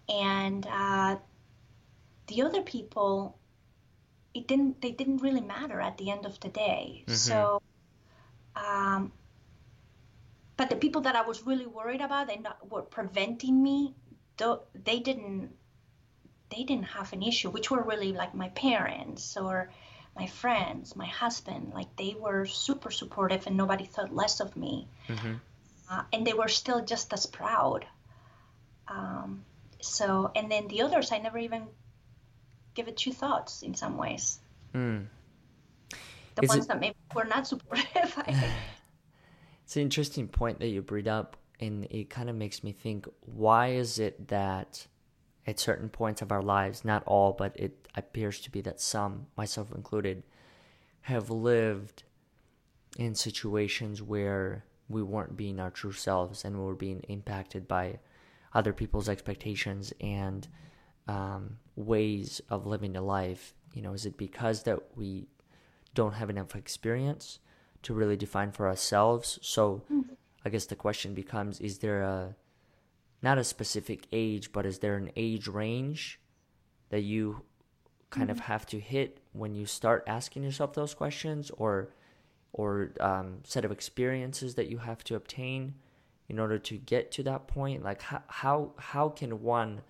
and 0.10 0.68
uh, 0.68 1.16
the 2.28 2.42
other 2.42 2.62
people 2.62 3.40
it 4.34 4.48
didn't 4.48 4.82
they 4.82 4.92
didn't 4.92 5.18
really 5.18 5.42
matter 5.42 5.80
at 5.80 5.98
the 5.98 6.12
end 6.12 6.26
of 6.26 6.40
the 6.42 6.50
day. 6.50 7.04
Mm-hmm. 7.08 7.14
So, 7.16 7.62
um, 8.56 9.14
but 10.58 10.70
the 10.70 10.76
people 10.76 11.02
that 11.04 11.16
I 11.16 11.22
was 11.22 11.46
really 11.46 11.66
worried 11.66 12.02
about 12.02 12.28
they 12.28 12.38
not, 12.38 12.70
were 12.70 12.82
preventing 12.82 13.64
me. 13.64 13.96
Though 14.36 14.64
they 14.74 15.00
didn't 15.00 15.52
they 16.50 16.64
didn't 16.64 16.90
have 16.98 17.14
an 17.14 17.24
issue, 17.24 17.50
which 17.50 17.72
were 17.72 17.84
really 17.84 18.12
like 18.12 18.36
my 18.36 18.50
parents 18.50 19.38
or 19.38 19.72
my 20.16 20.28
friends, 20.28 20.96
my 20.96 21.06
husband. 21.06 21.72
Like 21.74 21.96
they 21.96 22.16
were 22.20 22.46
super 22.46 22.92
supportive, 22.92 23.48
and 23.48 23.58
nobody 23.58 23.86
thought 23.86 24.14
less 24.14 24.40
of 24.40 24.56
me. 24.56 24.88
Mm-hmm. 25.08 25.34
Uh, 25.90 26.04
and 26.14 26.26
they 26.26 26.34
were 26.34 26.48
still 26.48 26.86
just 26.86 27.12
as 27.14 27.26
proud. 27.26 27.86
Um, 28.88 29.44
so, 29.82 30.32
and 30.36 30.52
then 30.52 30.68
the 30.68 30.82
others, 30.82 31.12
I 31.12 31.20
never 31.20 31.38
even 31.38 31.64
give 32.76 32.88
it 32.88 32.98
two 32.98 33.14
thoughts 33.14 33.64
in 33.64 33.76
some 33.76 33.98
ways. 33.98 34.40
Mm. 34.74 35.08
The 36.36 36.48
ones 36.48 36.68
that 36.68 36.80
maybe 36.80 36.96
were 37.16 37.26
not 37.26 37.48
supportive. 37.48 37.84
it's 39.64 39.76
an 39.76 39.82
interesting 39.82 40.28
point 40.28 40.60
that 40.60 40.68
you 40.68 40.82
bring 40.82 41.08
up, 41.08 41.38
and 41.60 41.86
it 41.90 42.10
kind 42.10 42.30
of 42.30 42.36
makes 42.36 42.64
me 42.64 42.72
think: 42.72 43.08
Why 43.22 43.70
is 43.70 44.00
it 44.00 44.28
that 44.28 44.86
at 45.50 45.60
certain 45.60 45.90
points 45.90 46.22
of 46.22 46.32
our 46.32 46.42
lives, 46.42 46.86
not 46.86 47.04
all, 47.06 47.34
but 47.34 47.60
it 47.60 47.88
appears 47.96 48.40
to 48.42 48.52
be 48.52 48.62
that 48.62 48.80
some, 48.80 49.26
myself 49.36 49.72
included, 49.74 50.24
have 51.02 51.30
lived 51.30 52.04
in 52.98 53.16
situations 53.16 54.02
where 54.02 54.64
we 54.88 55.02
weren't 55.02 55.36
being 55.36 55.60
our 55.60 55.72
true 55.72 55.92
selves 55.92 56.46
and 56.46 56.58
we 56.58 56.64
were 56.64 56.76
being 56.76 57.00
impacted 57.10 57.68
by 57.68 58.00
other 58.54 58.74
people's 58.74 59.10
expectations 59.10 59.92
and 60.02 60.48
um, 61.08 61.58
ways 61.76 62.42
of 62.50 62.68
living 62.68 62.96
a 62.96 63.02
life? 63.02 63.54
You 63.74 63.82
know, 63.82 63.94
is 63.94 64.06
it 64.06 64.18
because 64.18 64.64
that 64.64 64.80
we 64.96 65.28
don't 65.96 66.14
have 66.14 66.30
enough 66.30 66.56
experience 66.56 67.40
to 67.84 67.94
really 67.94 68.18
define 68.18 68.52
for 68.52 68.68
ourselves? 68.68 69.40
So, 69.42 69.84
mm-hmm. 69.92 70.14
I 70.46 70.50
guess 70.50 70.66
the 70.66 70.76
question 70.76 71.14
becomes: 71.14 71.60
Is 71.60 71.80
there 71.80 72.02
a 72.02 72.36
not 73.22 73.38
a 73.38 73.44
specific 73.44 74.08
age, 74.12 74.52
but 74.52 74.66
is 74.66 74.80
there 74.80 74.96
an 74.96 75.12
age 75.16 75.48
range 75.48 76.20
that 76.90 77.02
you 77.02 77.44
kind 78.10 78.30
mm-hmm. 78.30 78.40
of 78.40 78.46
have 78.46 78.66
to 78.68 78.80
hit 78.80 79.20
when 79.34 79.54
you 79.54 79.66
start 79.66 80.04
asking 80.08 80.44
yourself 80.44 80.74
those 80.74 80.94
questions, 80.94 81.52
or 81.52 81.94
or 82.54 82.92
um, 83.00 83.40
set 83.44 83.66
of 83.66 83.72
experiences 83.72 84.56
that 84.56 84.70
you 84.70 84.80
have 84.80 85.04
to 85.04 85.16
obtain 85.16 85.76
in 86.28 86.40
order 86.40 86.58
to 86.58 86.78
get 86.78 87.12
to 87.12 87.24
that 87.24 87.48
point? 87.48 87.84
Like 87.84 88.02
how 88.02 88.24
how 88.28 88.72
how 88.78 89.10
can 89.10 89.42
one 89.42 89.82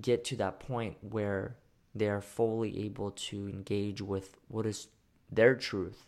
get 0.00 0.24
to 0.24 0.36
that 0.36 0.60
point 0.60 0.96
where 1.00 1.56
they 1.94 2.08
are 2.08 2.20
fully 2.20 2.84
able 2.84 3.10
to 3.10 3.48
engage 3.48 4.02
with 4.02 4.36
what 4.48 4.66
is 4.66 4.88
their 5.30 5.54
truth 5.54 6.04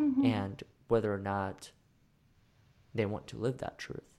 mm-hmm. 0.00 0.24
and 0.24 0.62
whether 0.88 1.12
or 1.12 1.18
not 1.18 1.70
they 2.94 3.06
want 3.06 3.26
to 3.28 3.36
live 3.36 3.58
that 3.58 3.78
truth. 3.78 4.17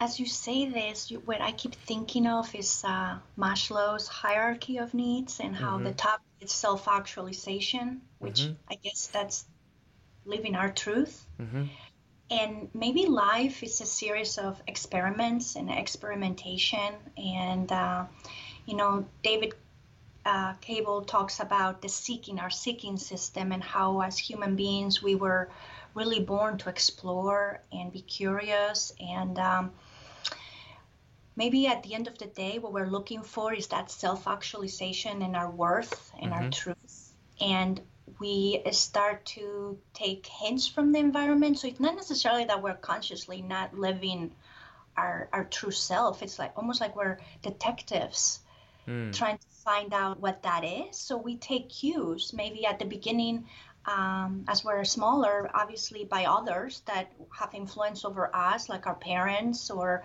As 0.00 0.18
you 0.18 0.26
say 0.26 0.68
this, 0.68 1.10
you, 1.10 1.20
what 1.20 1.40
I 1.40 1.52
keep 1.52 1.74
thinking 1.74 2.26
of 2.26 2.52
is 2.54 2.82
uh, 2.84 3.18
Maslow's 3.38 4.08
hierarchy 4.08 4.78
of 4.78 4.92
needs 4.92 5.40
and 5.40 5.54
how 5.54 5.76
mm-hmm. 5.76 5.84
the 5.84 5.92
top 5.92 6.20
is 6.40 6.50
self 6.52 6.88
actualization, 6.88 8.02
which 8.18 8.40
mm-hmm. 8.42 8.54
I 8.70 8.74
guess 8.74 9.06
that's 9.06 9.46
living 10.24 10.56
our 10.56 10.70
truth. 10.70 11.26
Mm-hmm. 11.40 11.64
And 12.30 12.68
maybe 12.74 13.06
life 13.06 13.62
is 13.62 13.80
a 13.80 13.86
series 13.86 14.38
of 14.38 14.60
experiments 14.66 15.56
and 15.56 15.70
experimentation. 15.70 16.94
And, 17.16 17.70
uh, 17.70 18.06
you 18.66 18.76
know, 18.76 19.06
David 19.22 19.54
uh, 20.24 20.54
Cable 20.54 21.02
talks 21.02 21.40
about 21.40 21.82
the 21.82 21.88
seeking, 21.88 22.40
our 22.40 22.50
seeking 22.50 22.96
system, 22.96 23.52
and 23.52 23.62
how 23.62 24.00
as 24.00 24.18
human 24.18 24.56
beings 24.56 25.02
we 25.02 25.14
were 25.14 25.50
really 25.94 26.20
born 26.20 26.58
to 26.58 26.68
explore 26.68 27.60
and 27.72 27.92
be 27.92 28.00
curious. 28.00 28.92
And 28.98 29.38
um, 29.38 29.72
maybe 31.36 31.66
at 31.66 31.82
the 31.82 31.94
end 31.94 32.08
of 32.08 32.18
the 32.18 32.26
day, 32.26 32.58
what 32.58 32.72
we're 32.72 32.86
looking 32.86 33.22
for 33.22 33.52
is 33.52 33.68
that 33.68 33.90
self 33.90 34.26
actualization 34.26 35.22
and 35.22 35.36
our 35.36 35.50
worth 35.50 36.12
and 36.20 36.32
mm-hmm. 36.32 36.44
our 36.44 36.50
truth. 36.50 37.14
And 37.40 37.80
we 38.20 38.62
start 38.70 39.24
to 39.26 39.78
take 39.92 40.26
hints 40.26 40.68
from 40.68 40.92
the 40.92 40.98
environment. 40.98 41.58
So 41.58 41.68
it's 41.68 41.80
not 41.80 41.96
necessarily 41.96 42.44
that 42.44 42.62
we're 42.62 42.74
consciously 42.74 43.42
not 43.42 43.76
living 43.76 44.32
our, 44.96 45.28
our 45.32 45.44
true 45.44 45.72
self. 45.72 46.22
It's 46.22 46.38
like 46.38 46.52
almost 46.56 46.80
like 46.80 46.94
we're 46.94 47.18
detectives 47.42 48.40
mm. 48.86 49.12
trying 49.12 49.38
to 49.38 49.46
find 49.64 49.92
out 49.92 50.20
what 50.20 50.42
that 50.42 50.64
is. 50.64 50.96
So 50.96 51.16
we 51.16 51.36
take 51.36 51.68
cues 51.68 52.32
maybe 52.32 52.66
at 52.66 52.78
the 52.78 52.84
beginning 52.84 53.46
um, 53.86 54.44
as 54.48 54.64
we're 54.64 54.84
smaller, 54.84 55.50
obviously 55.52 56.04
by 56.04 56.24
others 56.24 56.82
that 56.86 57.12
have 57.38 57.52
influence 57.54 58.04
over 58.04 58.34
us, 58.34 58.68
like 58.68 58.86
our 58.86 58.94
parents 58.94 59.70
or 59.70 60.04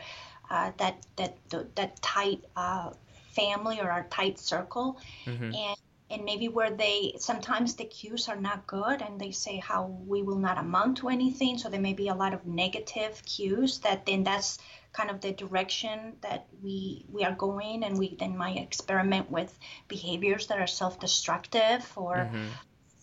uh, 0.49 0.71
that 0.77 1.05
that 1.17 1.37
that 1.75 2.01
tight 2.01 2.43
uh, 2.55 2.91
family 3.35 3.79
or 3.79 3.89
our 3.91 4.03
tight 4.09 4.39
circle, 4.39 4.97
Mm-hmm. 5.27 5.51
and 5.53 5.75
and 6.11 6.23
maybe 6.25 6.47
where 6.47 6.71
they 6.71 7.13
sometimes 7.19 7.75
the 7.75 7.85
cues 7.85 8.27
are 8.29 8.35
not 8.39 8.65
good 8.67 9.01
and 9.01 9.19
they 9.19 9.31
say 9.31 9.57
how 9.57 9.85
we 10.07 10.21
will 10.23 10.37
not 10.39 10.57
amount 10.57 10.97
to 10.97 11.09
anything 11.09 11.57
so 11.57 11.69
there 11.69 11.79
may 11.79 11.93
be 11.93 12.07
a 12.07 12.15
lot 12.15 12.33
of 12.33 12.45
negative 12.45 13.21
cues 13.25 13.79
that 13.79 14.05
then 14.05 14.23
that's 14.23 14.57
kind 14.93 15.09
of 15.11 15.21
the 15.21 15.31
direction 15.31 16.13
that 16.21 16.47
we 16.63 17.05
we 17.11 17.23
are 17.23 17.35
going 17.35 17.83
and 17.83 17.97
we 17.97 18.15
then 18.19 18.35
might 18.37 18.57
experiment 18.57 19.29
with 19.31 19.57
behaviors 19.87 20.47
that 20.47 20.59
are 20.59 20.67
self-destructive 20.67 21.91
or 21.95 22.31
Mm-hmm. 22.31 22.49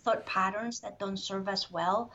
thought 0.05 0.26
patterns 0.26 0.81
that 0.81 0.99
don't 0.99 1.17
serve 1.19 1.49
us 1.49 1.71
well 1.71 2.11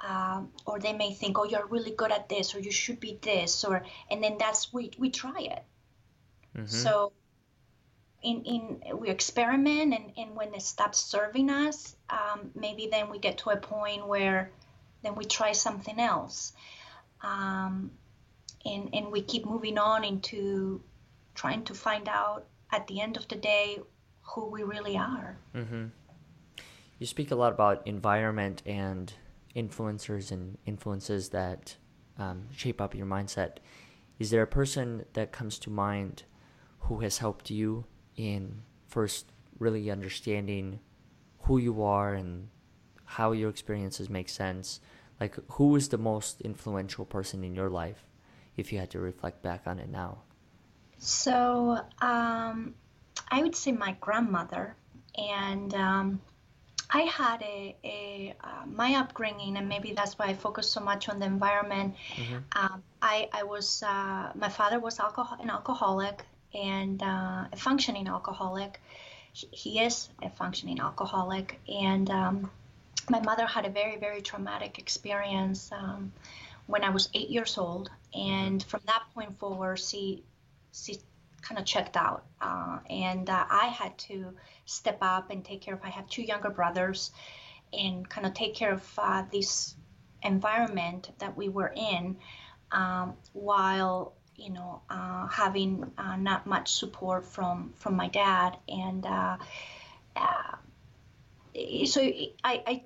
um, 0.00 0.52
or 0.66 0.78
they 0.78 0.92
may 0.92 1.12
think 1.12 1.38
oh 1.38 1.44
you're 1.44 1.66
really 1.66 1.92
good 1.92 2.12
at 2.12 2.28
this 2.28 2.54
or 2.54 2.60
you 2.60 2.70
should 2.70 3.00
be 3.00 3.18
this 3.22 3.64
or 3.64 3.82
and 4.10 4.22
then 4.22 4.36
that's 4.38 4.72
we 4.72 4.90
we 4.98 5.10
try 5.10 5.40
it 5.40 5.64
Mm-hmm. 6.56 6.66
so 6.66 7.12
in, 8.22 8.42
in 8.44 8.98
we 8.98 9.08
experiment 9.08 9.94
and, 9.94 10.12
and 10.16 10.34
when 10.34 10.54
it 10.54 10.62
stops 10.62 10.98
serving 10.98 11.50
us, 11.50 11.94
um, 12.10 12.50
maybe 12.54 12.88
then 12.90 13.10
we 13.10 13.18
get 13.18 13.38
to 13.38 13.50
a 13.50 13.56
point 13.56 14.06
where 14.06 14.50
then 15.02 15.14
we 15.14 15.24
try 15.24 15.52
something 15.52 16.00
else. 16.00 16.52
Um, 17.22 17.90
and, 18.64 18.90
and 18.92 19.12
we 19.12 19.22
keep 19.22 19.46
moving 19.46 19.78
on 19.78 20.02
into 20.02 20.82
trying 21.34 21.62
to 21.64 21.74
find 21.74 22.08
out 22.08 22.46
at 22.72 22.86
the 22.88 23.00
end 23.00 23.16
of 23.16 23.28
the 23.28 23.36
day 23.36 23.78
who 24.22 24.46
we 24.46 24.64
really 24.64 24.96
are. 24.96 25.36
Mm-hmm. 25.54 25.84
You 26.98 27.06
speak 27.06 27.30
a 27.30 27.36
lot 27.36 27.52
about 27.52 27.86
environment 27.86 28.62
and 28.66 29.12
influencers 29.56 30.30
and 30.30 30.58
influences 30.66 31.30
that 31.30 31.76
um, 32.18 32.46
shape 32.54 32.80
up 32.80 32.94
your 32.94 33.06
mindset. 33.06 33.56
Is 34.18 34.30
there 34.30 34.42
a 34.42 34.46
person 34.46 35.04
that 35.14 35.32
comes 35.32 35.58
to 35.60 35.70
mind 35.70 36.24
who 36.80 37.00
has 37.00 37.18
helped 37.18 37.50
you 37.50 37.84
in 38.16 38.62
first 38.86 39.32
really 39.58 39.90
understanding 39.90 40.80
who 41.40 41.58
you 41.58 41.82
are 41.82 42.14
and 42.14 42.48
how 43.04 43.32
your 43.32 43.50
experiences 43.50 44.10
make 44.10 44.28
sense? 44.28 44.80
Like, 45.20 45.36
who 45.52 45.76
is 45.76 45.88
the 45.88 45.98
most 45.98 46.40
influential 46.42 47.04
person 47.04 47.42
in 47.42 47.54
your 47.54 47.70
life 47.70 48.04
if 48.56 48.72
you 48.72 48.78
had 48.78 48.90
to 48.90 49.00
reflect 49.00 49.42
back 49.42 49.62
on 49.66 49.78
it 49.78 49.88
now? 49.88 50.18
So 50.98 51.78
um, 52.00 52.74
I 53.30 53.42
would 53.42 53.54
say 53.54 53.72
my 53.72 53.96
grandmother, 54.00 54.76
and 55.16 55.74
um, 55.74 56.20
I 56.90 57.02
had 57.02 57.42
a, 57.42 57.76
a 57.84 58.34
uh, 58.42 58.66
my 58.66 58.94
upbringing, 58.94 59.56
and 59.56 59.68
maybe 59.68 59.92
that's 59.92 60.18
why 60.18 60.26
I 60.26 60.34
focus 60.34 60.70
so 60.70 60.80
much 60.80 61.08
on 61.08 61.18
the 61.18 61.26
environment. 61.26 61.94
Um, 62.52 62.82
I 63.02 63.28
I 63.32 63.42
was 63.42 63.82
uh, 63.82 64.32
my 64.34 64.48
father 64.48 64.78
was 64.78 65.00
alcohol 65.00 65.38
an 65.40 65.50
alcoholic 65.50 66.24
and 66.54 67.02
uh, 67.02 67.44
a 67.52 67.56
functioning 67.56 68.08
alcoholic. 68.08 68.80
He, 69.32 69.48
he 69.50 69.80
is 69.80 70.08
a 70.22 70.30
functioning 70.30 70.80
alcoholic, 70.80 71.60
and 71.68 72.08
um, 72.10 72.50
my 73.10 73.20
mother 73.20 73.46
had 73.46 73.66
a 73.66 73.70
very 73.70 73.96
very 73.96 74.22
traumatic 74.22 74.78
experience 74.78 75.70
um, 75.72 76.12
when 76.66 76.84
I 76.84 76.90
was 76.90 77.08
eight 77.14 77.30
years 77.30 77.58
old, 77.58 77.90
and 78.14 78.62
from 78.62 78.80
that 78.86 79.02
point 79.14 79.38
forward, 79.38 79.78
she 79.78 80.22
she 80.72 80.98
kind 81.46 81.58
of 81.58 81.64
checked 81.64 81.96
out, 81.96 82.24
uh, 82.40 82.78
and 82.90 83.30
uh, 83.30 83.44
I 83.48 83.66
had 83.66 83.96
to 83.98 84.34
step 84.64 84.98
up 85.00 85.30
and 85.30 85.44
take 85.44 85.60
care 85.60 85.74
of. 85.74 85.80
I 85.84 85.90
have 85.90 86.08
two 86.08 86.22
younger 86.22 86.50
brothers, 86.50 87.12
and 87.72 88.08
kind 88.08 88.26
of 88.26 88.34
take 88.34 88.54
care 88.54 88.72
of 88.72 88.98
uh, 88.98 89.22
this 89.30 89.74
environment 90.22 91.10
that 91.18 91.36
we 91.36 91.48
were 91.48 91.72
in, 91.76 92.16
um, 92.72 93.14
while 93.32 94.14
you 94.34 94.50
know 94.50 94.82
uh, 94.90 95.28
having 95.28 95.90
uh, 95.96 96.16
not 96.16 96.46
much 96.46 96.72
support 96.72 97.24
from 97.24 97.72
from 97.76 97.96
my 97.96 98.08
dad, 98.08 98.56
and 98.68 99.06
uh, 99.06 99.36
so 101.84 102.00
I, 102.02 102.62
I 102.66 102.82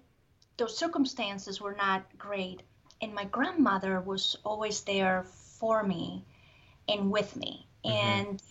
those 0.58 0.76
circumstances 0.76 1.60
were 1.60 1.74
not 1.74 2.04
great, 2.18 2.62
and 3.00 3.14
my 3.14 3.24
grandmother 3.24 4.00
was 4.00 4.36
always 4.44 4.82
there 4.82 5.24
for 5.58 5.82
me 5.82 6.24
and 6.88 7.10
with 7.10 7.36
me. 7.36 7.69
And 7.84 8.42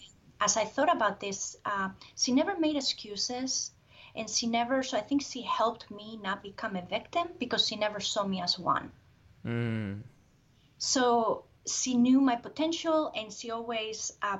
as 0.41 0.57
I 0.57 0.65
thought 0.65 0.93
about 0.93 1.19
this, 1.19 1.57
uh, 1.65 1.89
she 2.15 2.31
never 2.31 2.57
made 2.57 2.75
excuses. 2.75 3.71
And 4.15 4.29
she 4.29 4.47
never, 4.47 4.81
so 4.83 4.97
I 4.97 5.01
think 5.01 5.21
she 5.21 5.43
helped 5.43 5.89
me 5.91 6.17
not 6.21 6.41
become 6.41 6.75
a 6.75 6.81
victim 6.81 7.27
because 7.39 7.67
she 7.67 7.75
never 7.75 7.99
saw 7.99 8.25
me 8.25 8.41
as 8.41 8.57
one. 8.57 8.91
Mm. 9.45 10.01
So 10.77 11.43
she 11.67 11.95
knew 11.95 12.19
my 12.19 12.35
potential 12.35 13.11
and 13.15 13.31
she 13.31 13.51
always 13.51 14.13
uh, 14.21 14.39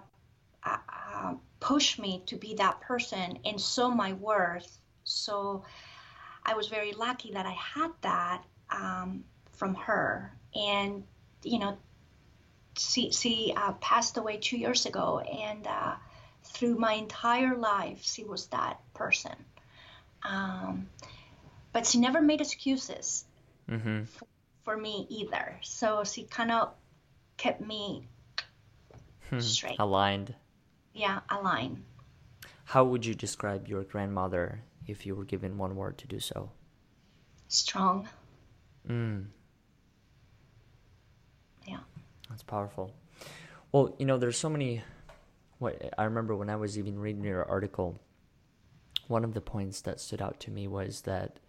uh, 0.63 0.77
uh, 1.13 1.33
pushed 1.59 1.99
me 1.99 2.23
to 2.25 2.35
be 2.35 2.55
that 2.55 2.81
person 2.81 3.37
and 3.45 3.61
saw 3.61 3.89
my 3.89 4.13
worth. 4.13 4.79
So 5.03 5.63
I 6.43 6.55
was 6.55 6.67
very 6.67 6.93
lucky 6.93 7.31
that 7.33 7.45
I 7.45 7.51
had 7.51 7.91
that 8.01 8.43
um, 8.71 9.23
from 9.51 9.75
her. 9.75 10.35
And, 10.55 11.03
you 11.43 11.59
know, 11.59 11.77
she, 12.77 13.11
she 13.11 13.53
uh, 13.55 13.73
passed 13.73 14.17
away 14.17 14.37
two 14.37 14.57
years 14.57 14.85
ago, 14.85 15.19
and 15.19 15.65
uh, 15.67 15.95
through 16.43 16.75
my 16.75 16.93
entire 16.93 17.55
life, 17.57 17.99
she 18.03 18.23
was 18.23 18.47
that 18.47 18.79
person. 18.93 19.35
Um, 20.23 20.89
but 21.73 21.85
she 21.85 21.99
never 21.99 22.21
made 22.21 22.41
excuses 22.41 23.25
Mm-hmm. 23.69 24.05
for, 24.05 24.25
for 24.63 24.77
me 24.77 25.05
either. 25.09 25.59
So 25.61 26.03
she 26.03 26.23
kind 26.23 26.51
of 26.51 26.73
kept 27.37 27.61
me 27.61 28.07
straight, 29.37 29.75
Aligned. 29.79 30.33
yeah, 30.93 31.19
aligned. 31.29 31.83
How 32.65 32.83
would 32.83 33.05
you 33.05 33.13
describe 33.13 33.67
your 33.67 33.83
grandmother 33.83 34.61
if 34.87 35.05
you 35.05 35.15
were 35.15 35.23
given 35.25 35.57
one 35.57 35.75
word 35.75 35.97
to 35.99 36.07
do 36.07 36.19
so? 36.19 36.49
strong. 37.47 38.07
Mm. 38.87 39.25
That's 42.29 42.43
powerful. 42.43 42.93
Well, 43.71 43.95
you 43.99 44.05
know, 44.05 44.17
there's 44.17 44.37
so 44.37 44.49
many. 44.49 44.81
What 45.57 45.93
I 45.97 46.05
remember 46.05 46.35
when 46.35 46.49
I 46.49 46.55
was 46.55 46.77
even 46.77 46.99
reading 46.99 47.23
your 47.23 47.43
article, 47.43 47.99
one 49.07 49.23
of 49.23 49.33
the 49.33 49.41
points 49.41 49.81
that 49.81 49.99
stood 49.99 50.21
out 50.21 50.39
to 50.41 50.51
me 50.51 50.67
was 50.67 51.01
that 51.01 51.39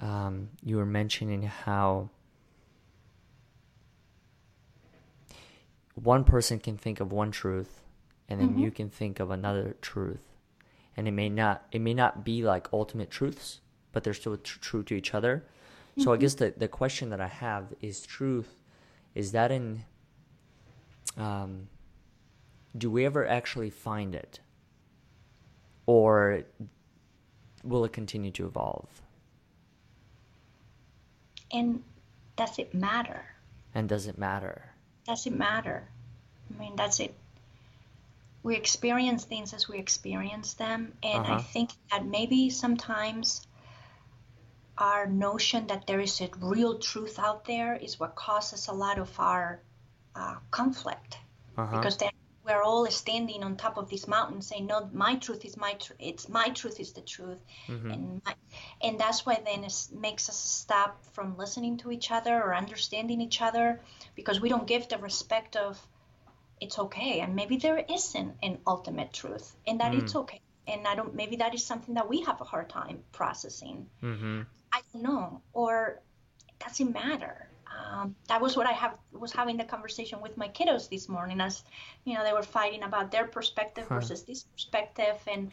um, 0.00 0.48
you 0.62 0.76
were 0.76 0.86
mentioning 0.86 1.42
how 1.42 2.10
one 5.94 6.24
person 6.24 6.58
can 6.58 6.76
think 6.76 7.00
of 7.00 7.12
one 7.12 7.30
truth, 7.30 7.82
and 8.28 8.40
then 8.40 8.58
you 8.58 8.70
can 8.70 8.90
think 8.90 9.20
of 9.20 9.30
another 9.30 9.76
truth, 9.80 10.20
and 10.96 11.06
it 11.06 11.12
may 11.12 11.28
not 11.28 11.66
it 11.72 11.80
may 11.80 11.94
not 11.94 12.24
be 12.24 12.42
like 12.42 12.68
ultimate 12.72 13.10
truths, 13.10 13.60
but 13.92 14.02
they're 14.04 14.12
still 14.14 14.36
tr- 14.36 14.58
true 14.60 14.82
to 14.82 14.94
each 14.94 15.14
other. 15.14 15.44
So 15.98 16.12
I 16.12 16.16
guess 16.18 16.34
the 16.34 16.52
the 16.54 16.68
question 16.68 17.08
that 17.10 17.20
I 17.20 17.28
have 17.28 17.72
is 17.80 18.02
truth. 18.02 18.62
Is 19.16 19.32
that 19.32 19.50
in 19.50 19.84
um, 21.16 21.68
do 22.76 22.90
we 22.90 23.04
ever 23.06 23.26
actually 23.26 23.70
find 23.70 24.14
it? 24.14 24.40
Or 25.86 26.44
will 27.64 27.84
it 27.84 27.92
continue 27.92 28.30
to 28.32 28.46
evolve? 28.46 29.02
And 31.50 31.82
does 32.36 32.58
it 32.60 32.72
matter? 32.72 33.26
And 33.74 33.88
does 33.88 34.08
it 34.08 34.18
matter? 34.18 34.74
Does 35.06 35.26
it 35.26 35.32
matter? 35.32 35.90
I 36.50 36.58
mean, 36.58 36.76
that's 36.76 37.00
it. 37.00 37.18
We 38.42 38.56
experience 38.56 39.26
things 39.26 39.52
as 39.52 39.68
we 39.68 39.78
experience 39.78 40.54
them. 40.54 40.96
And 41.02 41.26
I 41.26 41.36
Uh-huh. 41.36 41.42
think 41.52 41.72
that 41.90 42.06
maybe 42.06 42.48
sometimes 42.48 43.45
our 44.78 45.06
notion 45.06 45.66
that 45.68 45.86
there 45.86 46.00
is 46.00 46.20
a 46.20 46.28
real 46.40 46.78
truth 46.78 47.18
out 47.18 47.44
there 47.44 47.74
is 47.76 47.98
what 47.98 48.14
causes 48.14 48.68
a 48.68 48.72
lot 48.72 48.98
of 48.98 49.18
our 49.18 49.60
uh, 50.14 50.36
conflict. 50.50 51.18
Uh-huh. 51.58 51.74
because 51.76 51.96
then 51.96 52.10
we're 52.44 52.62
all 52.62 52.86
standing 52.90 53.42
on 53.42 53.56
top 53.56 53.78
of 53.78 53.88
this 53.88 54.06
mountain 54.06 54.42
saying 54.42 54.66
no 54.66 54.88
my 54.92 55.16
truth 55.16 55.44
is 55.44 55.56
my 55.56 55.72
truth 55.72 55.96
it's 55.98 56.28
my 56.28 56.48
truth 56.50 56.78
is 56.78 56.92
the 56.92 57.00
truth 57.00 57.38
Mhm. 57.66 57.92
and 57.92 58.22
my, 58.26 58.34
and 58.82 59.00
that's 59.00 59.24
why 59.26 59.40
then 59.44 59.64
it 59.64 59.88
makes 59.92 60.28
us 60.28 60.36
stop 60.36 61.02
from 61.14 61.36
listening 61.38 61.78
to 61.78 61.90
each 61.90 62.10
other 62.10 62.34
or 62.42 62.54
understanding 62.54 63.20
each 63.22 63.40
other 63.40 63.80
because 64.14 64.38
we 64.40 64.48
don't 64.50 64.66
give 64.66 64.86
the 64.88 64.98
respect 64.98 65.56
of 65.56 65.80
it's 66.60 66.78
okay 66.78 67.20
and 67.20 67.34
maybe 67.34 67.56
there 67.56 67.78
isn't 67.78 68.36
an 68.42 68.58
ultimate 68.66 69.12
truth 69.12 69.56
and 69.66 69.80
that 69.80 69.94
it's 69.94 70.14
okay 70.14 70.40
and 70.68 70.86
i 70.86 70.94
don't 70.94 71.14
maybe 71.14 71.36
that 71.36 71.54
is 71.54 71.64
something 71.64 71.94
that 71.94 72.08
we 72.08 72.20
have 72.20 72.40
a 72.40 72.44
hard 72.44 72.68
time 72.68 73.02
processing 73.12 73.88
Mm-hmm. 74.02 74.42
I 74.76 74.80
don't 74.92 75.02
know, 75.02 75.40
or 75.52 76.00
it 76.48 76.58
doesn't 76.58 76.92
matter. 76.92 77.48
Um, 77.76 78.14
that 78.28 78.40
was 78.40 78.56
what 78.56 78.66
I 78.66 78.72
have 78.72 78.94
was 79.12 79.32
having 79.32 79.56
the 79.56 79.64
conversation 79.64 80.20
with 80.20 80.36
my 80.36 80.48
kiddos 80.48 80.88
this 80.88 81.08
morning, 81.08 81.40
as 81.40 81.62
you 82.04 82.14
know, 82.14 82.24
they 82.24 82.32
were 82.32 82.42
fighting 82.42 82.82
about 82.82 83.10
their 83.10 83.26
perspective 83.26 83.86
Huh. 83.88 83.96
versus 83.96 84.22
this 84.24 84.44
perspective, 84.44 85.16
and 85.26 85.50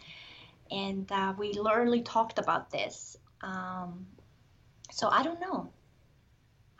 and 0.71 1.11
uh, 1.11 1.33
we 1.37 1.53
literally 1.53 2.01
talked 2.01 2.37
about 2.37 2.69
this. 2.69 3.17
Um, 3.41 4.05
so 4.91 5.07
I 5.09 5.23
don't 5.23 5.39
know. 5.39 5.69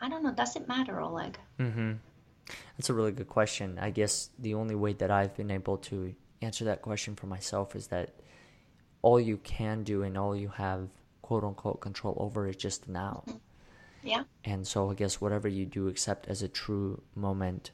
I 0.00 0.08
don't 0.10 0.22
know. 0.22 0.32
Does 0.32 0.56
it 0.56 0.68
matter, 0.68 1.00
Oleg? 1.00 1.38
Mm-hmm. 1.58 1.92
That's 2.76 2.90
a 2.90 2.94
really 2.94 3.12
good 3.12 3.28
question. 3.28 3.78
I 3.80 3.90
guess 3.90 4.30
the 4.38 4.54
only 4.54 4.74
way 4.74 4.92
that 4.94 5.10
I've 5.10 5.34
been 5.34 5.50
able 5.50 5.78
to 5.78 6.14
answer 6.42 6.64
that 6.66 6.82
question 6.82 7.16
for 7.16 7.26
myself 7.26 7.74
is 7.74 7.86
that 7.86 8.10
all 9.00 9.18
you 9.18 9.38
can 9.38 9.82
do 9.82 10.02
and 10.02 10.18
all 10.18 10.36
you 10.36 10.48
have 10.48 10.88
quote 11.24 11.42
unquote 11.42 11.80
control 11.80 12.14
over 12.20 12.46
is 12.46 12.54
just 12.54 12.86
now. 12.86 13.24
Mm-hmm. 13.26 13.38
Yeah. 14.02 14.24
And 14.44 14.66
so 14.66 14.90
I 14.90 14.94
guess 14.94 15.22
whatever 15.22 15.48
you 15.48 15.64
do 15.64 15.88
accept 15.88 16.28
as 16.28 16.42
a 16.42 16.48
true 16.48 17.00
moment. 17.14 17.70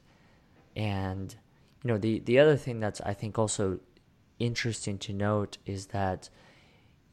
And 0.73 1.35
you 1.83 1.89
know, 1.89 1.97
the 1.97 2.19
the 2.19 2.39
other 2.39 2.55
thing 2.55 2.79
that's 2.79 3.01
I 3.01 3.13
think 3.13 3.37
also 3.37 3.81
interesting 4.39 4.97
to 4.99 5.11
note 5.11 5.57
is 5.65 5.87
that 5.87 6.29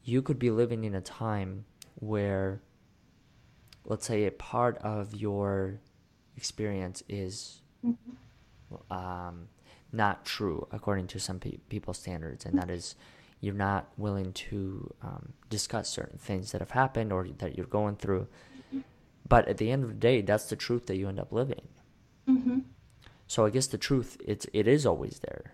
you 0.05 0.21
could 0.21 0.39
be 0.39 0.49
living 0.49 0.85
in 0.85 0.95
a 0.95 1.01
time 1.01 1.65
where 1.95 2.61
let's 3.83 4.05
say 4.05 4.25
a 4.25 4.31
part 4.31 4.77
of 4.77 5.13
your 5.13 5.81
experience 6.37 7.03
is 7.09 7.59
mm-hmm. 7.85 8.93
um, 8.93 9.49
not 9.91 10.23
true 10.23 10.65
according 10.71 11.07
to 11.07 11.19
some 11.19 11.37
pe- 11.37 11.57
people's 11.67 11.97
standards, 11.97 12.45
and 12.45 12.57
that 12.57 12.69
is 12.69 12.95
you're 13.41 13.53
not 13.53 13.89
willing 13.97 14.33
to 14.33 14.93
um, 15.01 15.33
discuss 15.49 15.89
certain 15.89 16.19
things 16.19 16.51
that 16.51 16.61
have 16.61 16.71
happened 16.71 17.13
or 17.13 17.27
that 17.37 17.55
you're 17.55 17.65
going 17.65 17.95
through. 17.95 18.27
But 19.27 19.47
at 19.47 19.57
the 19.57 19.71
end 19.71 19.83
of 19.83 19.89
the 19.89 19.95
day, 19.95 20.21
that's 20.21 20.49
the 20.49 20.55
truth 20.55 20.87
that 20.87 20.97
you 20.97 21.07
end 21.07 21.19
up 21.19 21.31
living. 21.31 21.67
Mm-hmm. 22.27 22.59
So 23.27 23.45
I 23.45 23.51
guess 23.51 23.67
the 23.67 23.77
truth 23.77 24.17
it's 24.25 24.47
it 24.53 24.67
is 24.67 24.85
always 24.85 25.19
there, 25.19 25.53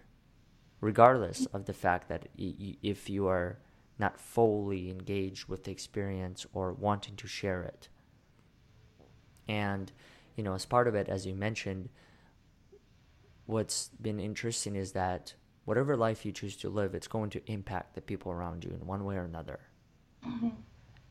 regardless 0.80 1.46
of 1.48 1.66
the 1.66 1.74
fact 1.74 2.08
that 2.08 2.30
y- 2.38 2.78
if 2.82 3.10
you 3.10 3.28
are 3.28 3.60
not 4.00 4.18
fully 4.18 4.90
engaged 4.90 5.48
with 5.48 5.66
the 5.66 5.72
experience 5.72 6.46
or 6.54 6.72
wanting 6.74 7.16
to 7.18 7.28
share 7.28 7.64
it. 7.64 7.90
And 9.48 9.92
you 10.38 10.44
know, 10.44 10.54
as 10.54 10.66
part 10.66 10.88
of 10.88 10.96
it, 10.96 11.10
as 11.10 11.26
you 11.26 11.36
mentioned, 11.36 11.90
what's 13.46 13.90
been 14.02 14.20
interesting 14.20 14.76
is 14.76 14.94
that 14.94 15.34
whatever 15.66 15.98
life 15.98 16.26
you 16.26 16.32
choose 16.32 16.56
to 16.58 16.70
live, 16.70 16.96
it's 16.96 17.08
going 17.08 17.30
to 17.32 17.52
impact 17.52 17.96
the 17.96 18.02
people 18.02 18.32
around 18.32 18.64
you 18.64 18.72
in 18.72 18.88
one 18.88 19.04
way 19.04 19.16
or 19.16 19.24
another. 19.24 19.60
Mm-hmm. 20.26 20.50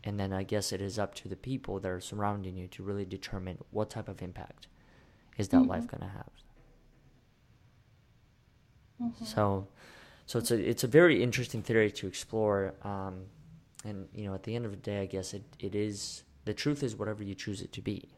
And 0.05 0.21
then 0.21 0.33
I 0.33 0.43
guess 0.43 0.73
it 0.73 0.81
is 0.81 0.99
up 0.99 1.15
to 1.17 1.29
the 1.29 1.37
people 1.37 1.81
that 1.81 1.91
are 1.91 2.01
surrounding 2.01 2.57
you 2.57 2.69
to 2.69 2.83
really 2.83 3.05
determine 3.05 3.59
what 3.71 3.91
type 3.91 4.09
of 4.09 4.23
impact 4.23 4.69
is 5.37 5.49
that 5.49 5.59
mm-hmm. 5.59 5.71
life 5.71 5.87
going 5.87 6.03
to 6.03 6.09
have. 6.09 6.31
Mm-hmm. 9.03 9.25
So, 9.25 9.67
so 10.27 10.39
it's 10.39 10.51
a 10.51 10.57
it's 10.57 10.85
a 10.85 10.87
very 10.87 11.23
interesting 11.23 11.63
theory 11.63 11.91
to 11.91 12.07
explore. 12.07 12.75
Um, 12.83 13.25
and 13.85 14.07
you 14.15 14.27
know, 14.27 14.35
at 14.35 14.45
the 14.45 14.55
end 14.55 14.67
of 14.67 14.71
the 14.71 14.77
day, 14.77 15.01
I 15.01 15.07
guess 15.07 15.35
it, 15.35 15.43
it 15.59 15.75
is 15.75 16.23
the 16.45 16.55
truth 16.55 16.83
is 16.83 16.97
whatever 16.97 17.25
you 17.25 17.35
choose 17.35 17.61
it 17.61 17.73
to 17.73 17.83
be. 17.83 18.09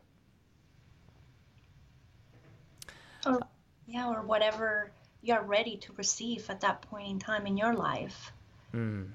Or 3.24 3.40
yeah, 3.86 4.08
or 4.08 4.22
whatever 4.22 4.90
you're 5.26 5.42
ready 5.42 5.76
to 5.76 5.92
receive 5.96 6.48
at 6.48 6.60
that 6.60 6.82
point 6.82 7.08
in 7.08 7.18
time 7.18 7.46
in 7.46 7.56
your 7.56 7.74
life. 7.74 8.32
Mm. 8.72 9.08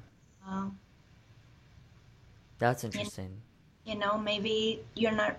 Um, 0.45 0.78
That's 2.60 2.84
interesting. 2.84 3.41
You, 3.86 3.93
you 3.93 4.00
know, 4.00 4.17
maybe 4.17 4.84
you're 4.93 5.13
not. 5.13 5.38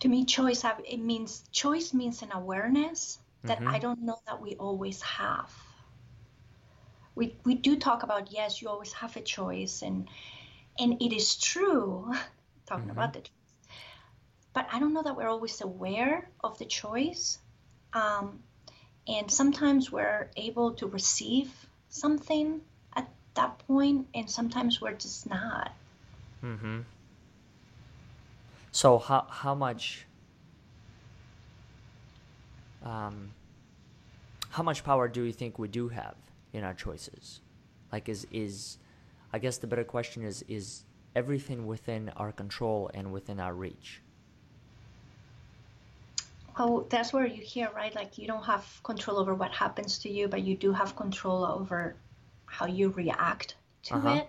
To 0.00 0.08
me, 0.08 0.24
choice 0.24 0.62
have 0.62 0.80
it 0.84 0.98
means 0.98 1.44
choice 1.52 1.92
means 1.92 2.22
an 2.22 2.30
awareness 2.32 3.18
that 3.44 3.58
mm-hmm. 3.58 3.68
I 3.68 3.78
don't 3.78 4.02
know 4.02 4.18
that 4.26 4.40
we 4.40 4.54
always 4.54 5.02
have. 5.02 5.52
We 7.14 7.36
we 7.44 7.54
do 7.54 7.76
talk 7.76 8.02
about 8.04 8.32
yes, 8.32 8.62
you 8.62 8.68
always 8.68 8.92
have 8.94 9.16
a 9.16 9.20
choice, 9.20 9.82
and 9.82 10.08
and 10.78 11.02
it 11.02 11.12
is 11.14 11.36
true. 11.36 12.10
talking 12.66 12.84
mm-hmm. 12.84 12.92
about 12.92 13.12
the 13.12 13.20
choice, 13.20 13.68
but 14.54 14.68
I 14.72 14.78
don't 14.78 14.94
know 14.94 15.02
that 15.02 15.16
we're 15.16 15.28
always 15.28 15.60
aware 15.60 16.30
of 16.44 16.58
the 16.58 16.66
choice. 16.66 17.38
Um, 17.92 18.40
and 19.08 19.30
sometimes 19.30 19.90
we're 19.90 20.28
able 20.36 20.74
to 20.74 20.86
receive 20.86 21.50
something 21.88 22.60
at 22.94 23.08
that 23.34 23.58
point, 23.60 24.06
and 24.14 24.30
sometimes 24.30 24.80
we're 24.80 24.92
just 24.92 25.28
not. 25.28 25.72
Mm-hmm. 26.44 26.80
So 28.70 28.98
how 28.98 29.26
how 29.28 29.54
much 29.54 30.06
um, 32.84 33.30
how 34.50 34.62
much 34.62 34.84
power 34.84 35.08
do 35.08 35.22
you 35.22 35.32
think 35.32 35.58
we 35.58 35.68
do 35.68 35.88
have 35.88 36.14
in 36.52 36.62
our 36.64 36.74
choices? 36.74 37.40
Like 37.90 38.08
is 38.08 38.26
is 38.30 38.78
I 39.32 39.38
guess 39.38 39.58
the 39.58 39.66
better 39.66 39.84
question 39.84 40.22
is 40.22 40.44
is 40.48 40.84
everything 41.16 41.66
within 41.66 42.10
our 42.16 42.30
control 42.32 42.90
and 42.94 43.12
within 43.12 43.40
our 43.40 43.54
reach? 43.54 44.00
Oh 46.58 46.86
that's 46.90 47.12
where 47.12 47.26
you 47.26 47.42
hear 47.42 47.70
right 47.74 47.94
like 47.94 48.18
you 48.18 48.26
don't 48.26 48.44
have 48.44 48.64
control 48.82 49.18
over 49.18 49.34
what 49.34 49.52
happens 49.52 49.98
to 50.00 50.10
you 50.10 50.28
but 50.28 50.42
you 50.42 50.56
do 50.56 50.72
have 50.72 50.96
control 50.96 51.44
over 51.44 51.96
how 52.46 52.66
you 52.66 52.90
react 52.90 53.54
to 53.82 53.94
uh-huh. 53.94 54.16
it 54.16 54.28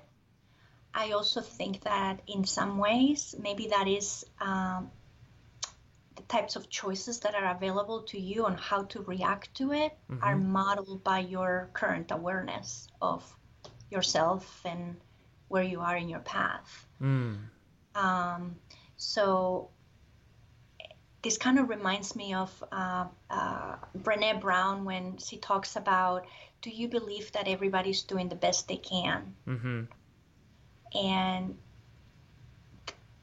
i 0.93 1.11
also 1.11 1.41
think 1.41 1.81
that 1.81 2.21
in 2.27 2.45
some 2.45 2.77
ways 2.77 3.35
maybe 3.41 3.67
that 3.67 3.87
is 3.87 4.25
um, 4.39 4.89
the 6.15 6.21
types 6.23 6.55
of 6.55 6.69
choices 6.69 7.19
that 7.21 7.35
are 7.35 7.55
available 7.55 8.01
to 8.03 8.19
you 8.19 8.45
on 8.45 8.55
how 8.55 8.83
to 8.83 9.01
react 9.01 9.53
to 9.55 9.71
it 9.73 9.97
mm-hmm. 10.11 10.23
are 10.23 10.37
modeled 10.37 11.03
by 11.03 11.19
your 11.19 11.69
current 11.73 12.11
awareness 12.11 12.87
of 13.01 13.23
yourself 13.89 14.61
and 14.65 14.95
where 15.47 15.63
you 15.63 15.79
are 15.79 15.97
in 15.97 16.09
your 16.09 16.19
path 16.19 16.85
mm. 17.01 17.37
um, 17.95 18.55
so 18.97 19.69
this 21.21 21.37
kind 21.37 21.59
of 21.59 21.69
reminds 21.69 22.15
me 22.15 22.33
of 22.33 22.63
uh, 22.71 23.05
uh, 23.29 23.75
Brene 23.97 24.39
Brown 24.39 24.85
when 24.85 25.17
she 25.17 25.37
talks 25.37 25.75
about, 25.75 26.25
do 26.61 26.69
you 26.69 26.87
believe 26.87 27.31
that 27.33 27.47
everybody's 27.47 28.03
doing 28.03 28.29
the 28.29 28.35
best 28.35 28.67
they 28.67 28.77
can? 28.77 29.35
Mm-hmm. 29.47 29.81
And 30.97 31.57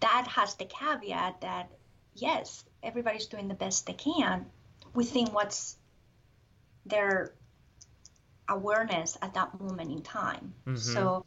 that 0.01 0.27
has 0.29 0.55
the 0.57 0.67
caveat 0.67 1.41
that, 1.41 1.71
yes, 2.15 2.65
everybody's 2.83 3.27
doing 3.27 3.49
the 3.49 3.55
best 3.55 3.87
they 3.87 3.95
can 3.95 4.47
within 4.95 5.27
what's 5.29 5.77
their 6.85 7.33
awareness 8.49 9.17
at 9.23 9.35
that 9.35 9.59
moment 9.59 9.91
in 9.91 10.03
time. 10.03 10.53
Mm-hmm. 10.67 10.77
So, 10.77 11.25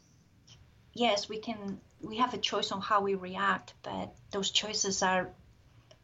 yes, 0.94 1.28
we 1.28 1.38
can, 1.38 1.80
we 2.00 2.16
have 2.18 2.32
a 2.32 2.38
choice 2.38 2.72
on 2.72 2.80
how 2.80 3.02
we 3.02 3.14
react, 3.14 3.74
but 3.82 4.14
those 4.30 4.50
choices 4.50 5.02
are 5.02 5.30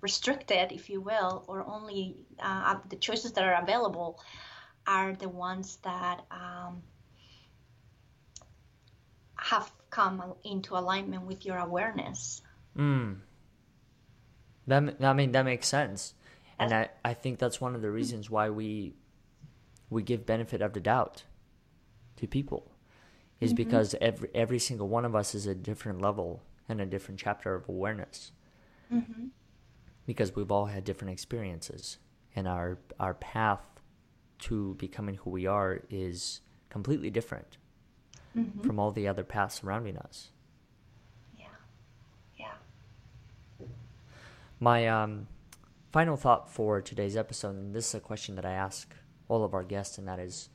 restricted, 0.07 0.71
if 0.71 0.89
you 0.89 1.01
will, 1.01 1.45
or 1.49 1.67
only 1.67 2.15
uh, 2.39 2.77
the 2.89 2.95
choices 3.07 3.33
that 3.33 3.45
are 3.45 3.61
available 3.61 4.21
are 4.87 5.13
the 5.15 5.29
ones 5.29 5.79
that 5.83 6.19
um, 6.31 6.81
have 9.35 9.69
come 9.91 10.23
into 10.45 10.77
alignment 10.77 11.25
with 11.25 11.45
your 11.45 11.59
awareness. 11.59 12.41
Mm. 12.79 13.17
That 14.69 14.83
I 15.01 15.13
mean 15.13 15.33
that 15.33 15.45
makes 15.45 15.67
sense, 15.67 16.15
and 16.57 16.73
I, 16.73 16.89
I 17.05 17.15
think 17.15 17.41
that's 17.41 17.61
one 17.61 17.75
of 17.75 17.83
the 17.83 17.91
reasons 17.91 18.31
why 18.31 18.51
we 18.51 18.95
we 19.91 20.05
give 20.05 20.25
benefit 20.25 20.63
of 20.63 20.73
the 20.73 20.81
doubt 20.81 21.25
to 22.19 22.29
people 22.29 22.71
is 23.41 23.51
mm-hmm. 23.51 23.57
because 23.57 23.97
every 24.01 24.29
every 24.35 24.61
single 24.61 24.89
one 24.89 25.05
of 25.05 25.17
us 25.17 25.35
is 25.35 25.47
a 25.47 25.55
different 25.55 26.01
level 26.01 26.43
and 26.69 26.81
a 26.81 26.87
different 26.87 27.19
chapter 27.19 27.57
of 27.57 27.69
awareness. 27.69 28.31
Mm-hmm 28.93 29.27
because 30.07 30.35
we've 30.35 30.51
all 30.51 30.67
had 30.67 30.85
different 30.85 31.13
experiences 31.13 31.99
and 32.35 32.47
our 32.47 32.79
our 33.01 33.15
path 33.15 33.61
to 34.39 34.75
becoming 34.75 35.17
who 35.17 35.31
we 35.31 35.47
are 35.47 35.81
is 35.91 36.41
completely 36.69 37.11
different 37.11 37.57
mm-hmm. 38.37 38.61
from 38.61 38.79
all 38.79 38.91
the 38.91 39.09
other 39.09 39.25
paths 39.25 39.57
surrounding 39.57 39.97
us. 39.97 40.31
Yeah. 41.39 41.47
Yeah. 42.39 43.67
My 44.61 44.87
um, 44.87 45.27
final 45.91 46.17
thought 46.17 46.51
for 46.51 46.83
today's 46.83 47.17
episode, 47.17 47.57
and 47.57 47.75
this 47.75 47.89
is 47.89 47.95
a 47.95 48.01
question 48.01 48.35
that 48.37 48.45
I 48.45 48.53
ask 48.53 48.95
all 49.29 49.43
of 49.43 49.55
our 49.55 49.65
guests, 49.65 49.99
and 49.99 50.07
that 50.07 50.19
is 50.19 50.51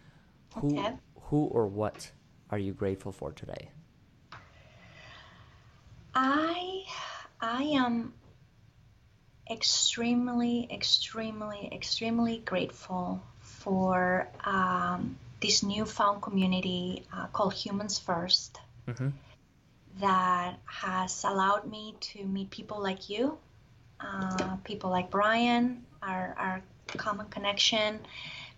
who 0.56 0.80
okay. 0.80 0.94
who 1.24 1.46
or 1.46 1.68
what 1.68 2.12
are 2.52 2.60
you 2.60 2.74
grateful 2.74 3.12
for 3.12 3.32
today? 3.32 3.72
I 6.14 6.84
I 7.40 7.64
am 7.64 8.14
extremely, 9.52 10.68
extremely, 10.72 11.70
extremely 11.74 12.38
grateful 12.40 13.22
for 13.42 14.28
um, 14.46 15.18
this 15.42 15.62
newfound 15.62 16.22
community 16.22 17.04
uh, 17.14 17.28
called 17.28 17.54
Humans 17.54 18.00
1st 18.00 18.52
mm-hmm. 18.88 19.10
that 20.00 20.56
has 20.66 21.24
allowed 21.26 21.70
me 21.70 21.96
to 22.00 22.24
meet 22.24 22.50
people 22.50 22.82
like 22.82 23.10
you, 23.10 23.38
uh, 24.00 24.56
people 24.64 24.90
like 24.90 25.12
Brian, 25.12 25.84
our, 26.02 26.34
our 26.38 26.62
common 26.98 27.28
connection, 27.28 28.00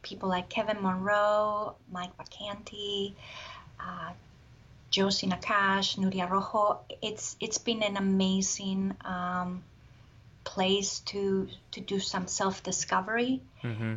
people 0.03 0.29
like 0.29 0.49
Kevin 0.49 0.81
Monroe, 0.81 1.75
Mike 1.91 2.11
Vacanti, 2.17 3.13
uh, 3.79 4.11
Josie 4.91 5.27
Nakash, 5.27 5.97
Nuria 5.97 6.29
Rojo. 6.29 6.81
It's 7.01 7.35
it's 7.39 7.57
been 7.57 7.81
an 7.81 7.97
amazing 7.97 8.95
um, 9.03 9.63
place 10.43 10.99
to 10.99 11.47
to 11.71 11.81
do 11.81 11.99
some 11.99 12.27
self 12.27 12.63
discovery, 12.63 13.41
mm-hmm. 13.63 13.95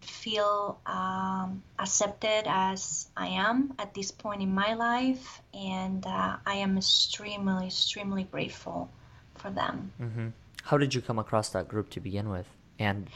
feel 0.00 0.78
um, 0.86 1.62
accepted 1.78 2.42
as 2.46 3.08
I 3.16 3.28
am 3.28 3.74
at 3.78 3.94
this 3.94 4.10
point 4.10 4.42
in 4.42 4.54
my 4.54 4.74
life, 4.74 5.42
and 5.54 6.04
uh, 6.06 6.36
I 6.46 6.54
am 6.54 6.78
extremely 6.78 7.66
extremely 7.66 8.24
grateful 8.24 8.90
for 9.36 9.50
them. 9.50 9.92
Mm-hmm. 10.00 10.28
How 10.64 10.78
did 10.78 10.94
you 10.94 11.00
come 11.00 11.18
across 11.18 11.48
that 11.50 11.68
group 11.68 11.90
to 11.90 12.00
begin 12.00 12.28
with? 12.28 12.46
And 12.78 13.08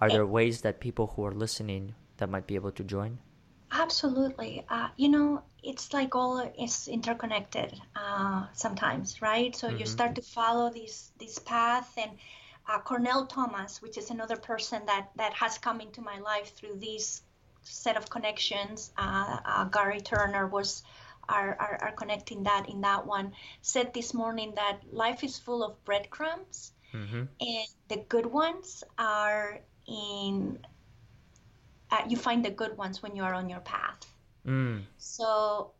are 0.00 0.08
there 0.08 0.26
ways 0.26 0.62
that 0.62 0.80
people 0.80 1.12
who 1.14 1.24
are 1.24 1.32
listening 1.32 1.94
that 2.18 2.28
might 2.28 2.46
be 2.46 2.54
able 2.54 2.72
to 2.72 2.84
join? 2.84 3.18
Absolutely. 3.72 4.64
Uh, 4.68 4.88
you 4.96 5.08
know, 5.08 5.42
it's 5.62 5.92
like 5.92 6.14
all 6.14 6.38
is 6.58 6.88
interconnected 6.88 7.72
uh, 7.94 8.46
sometimes, 8.52 9.22
right? 9.22 9.54
So 9.54 9.68
mm-hmm. 9.68 9.78
you 9.78 9.86
start 9.86 10.14
to 10.16 10.22
follow 10.22 10.70
this 10.70 11.12
this 11.18 11.38
path, 11.38 11.92
and 11.96 12.10
uh, 12.68 12.80
Cornell 12.80 13.26
Thomas, 13.26 13.80
which 13.80 13.96
is 13.96 14.10
another 14.10 14.36
person 14.36 14.82
that 14.86 15.10
that 15.16 15.34
has 15.34 15.58
come 15.58 15.80
into 15.80 16.00
my 16.00 16.18
life 16.18 16.54
through 16.54 16.76
this 16.76 17.22
set 17.62 17.96
of 17.96 18.10
connections. 18.10 18.92
Uh, 18.96 19.38
uh, 19.44 19.64
Gary 19.64 20.00
Turner 20.00 20.46
was 20.46 20.82
are, 21.28 21.56
are, 21.60 21.78
are 21.82 21.92
connecting 21.92 22.42
that 22.44 22.68
in 22.68 22.80
that 22.80 23.06
one. 23.06 23.32
Said 23.62 23.94
this 23.94 24.12
morning 24.12 24.54
that 24.56 24.80
life 24.90 25.22
is 25.22 25.38
full 25.38 25.62
of 25.62 25.82
breadcrumbs, 25.84 26.72
mm-hmm. 26.92 27.24
and 27.40 27.68
the 27.88 27.98
good 28.08 28.26
ones 28.26 28.82
are 28.98 29.60
in 29.86 30.58
uh, 31.90 32.02
you 32.08 32.16
find 32.16 32.44
the 32.44 32.50
good 32.50 32.76
ones 32.76 33.02
when 33.02 33.16
you 33.16 33.22
are 33.22 33.34
on 33.34 33.48
your 33.48 33.60
path. 33.60 34.06
Mm. 34.46 34.82
So 34.98 35.72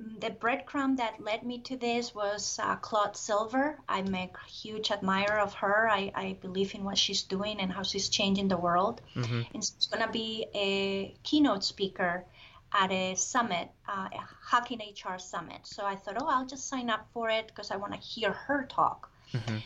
mm, 0.00 0.20
the 0.20 0.30
breadcrumb 0.30 0.98
that 0.98 1.20
led 1.20 1.44
me 1.44 1.60
to 1.62 1.76
this 1.76 2.14
was 2.14 2.58
uh, 2.62 2.76
Claude 2.76 3.16
Silver. 3.16 3.78
I'm 3.88 4.14
a 4.14 4.30
huge 4.48 4.90
admirer 4.90 5.38
of 5.38 5.54
her. 5.54 5.88
I, 5.90 6.12
I 6.14 6.36
believe 6.40 6.74
in 6.74 6.84
what 6.84 6.98
she's 6.98 7.22
doing 7.22 7.60
and 7.60 7.72
how 7.72 7.82
she's 7.82 8.08
changing 8.08 8.48
the 8.48 8.58
world. 8.58 9.00
Mm-hmm. 9.14 9.42
And 9.54 9.64
she's 9.64 9.88
going 9.90 10.04
to 10.04 10.12
be 10.12 10.46
a 10.54 11.14
keynote 11.22 11.64
speaker 11.64 12.24
at 12.72 12.90
a 12.90 13.14
summit, 13.14 13.70
uh, 13.88 14.08
a 14.12 14.20
Hacking 14.50 14.80
HR 14.80 15.18
summit. 15.18 15.60
So 15.64 15.84
I 15.84 15.96
thought, 15.96 16.16
oh, 16.20 16.26
I'll 16.28 16.46
just 16.46 16.68
sign 16.68 16.90
up 16.90 17.06
for 17.12 17.30
it 17.30 17.46
because 17.48 17.70
I 17.70 17.76
want 17.76 17.92
to 17.94 17.98
hear 17.98 18.32
her 18.32 18.66
talk. 18.68 19.10
Mm-hmm. 19.32 19.56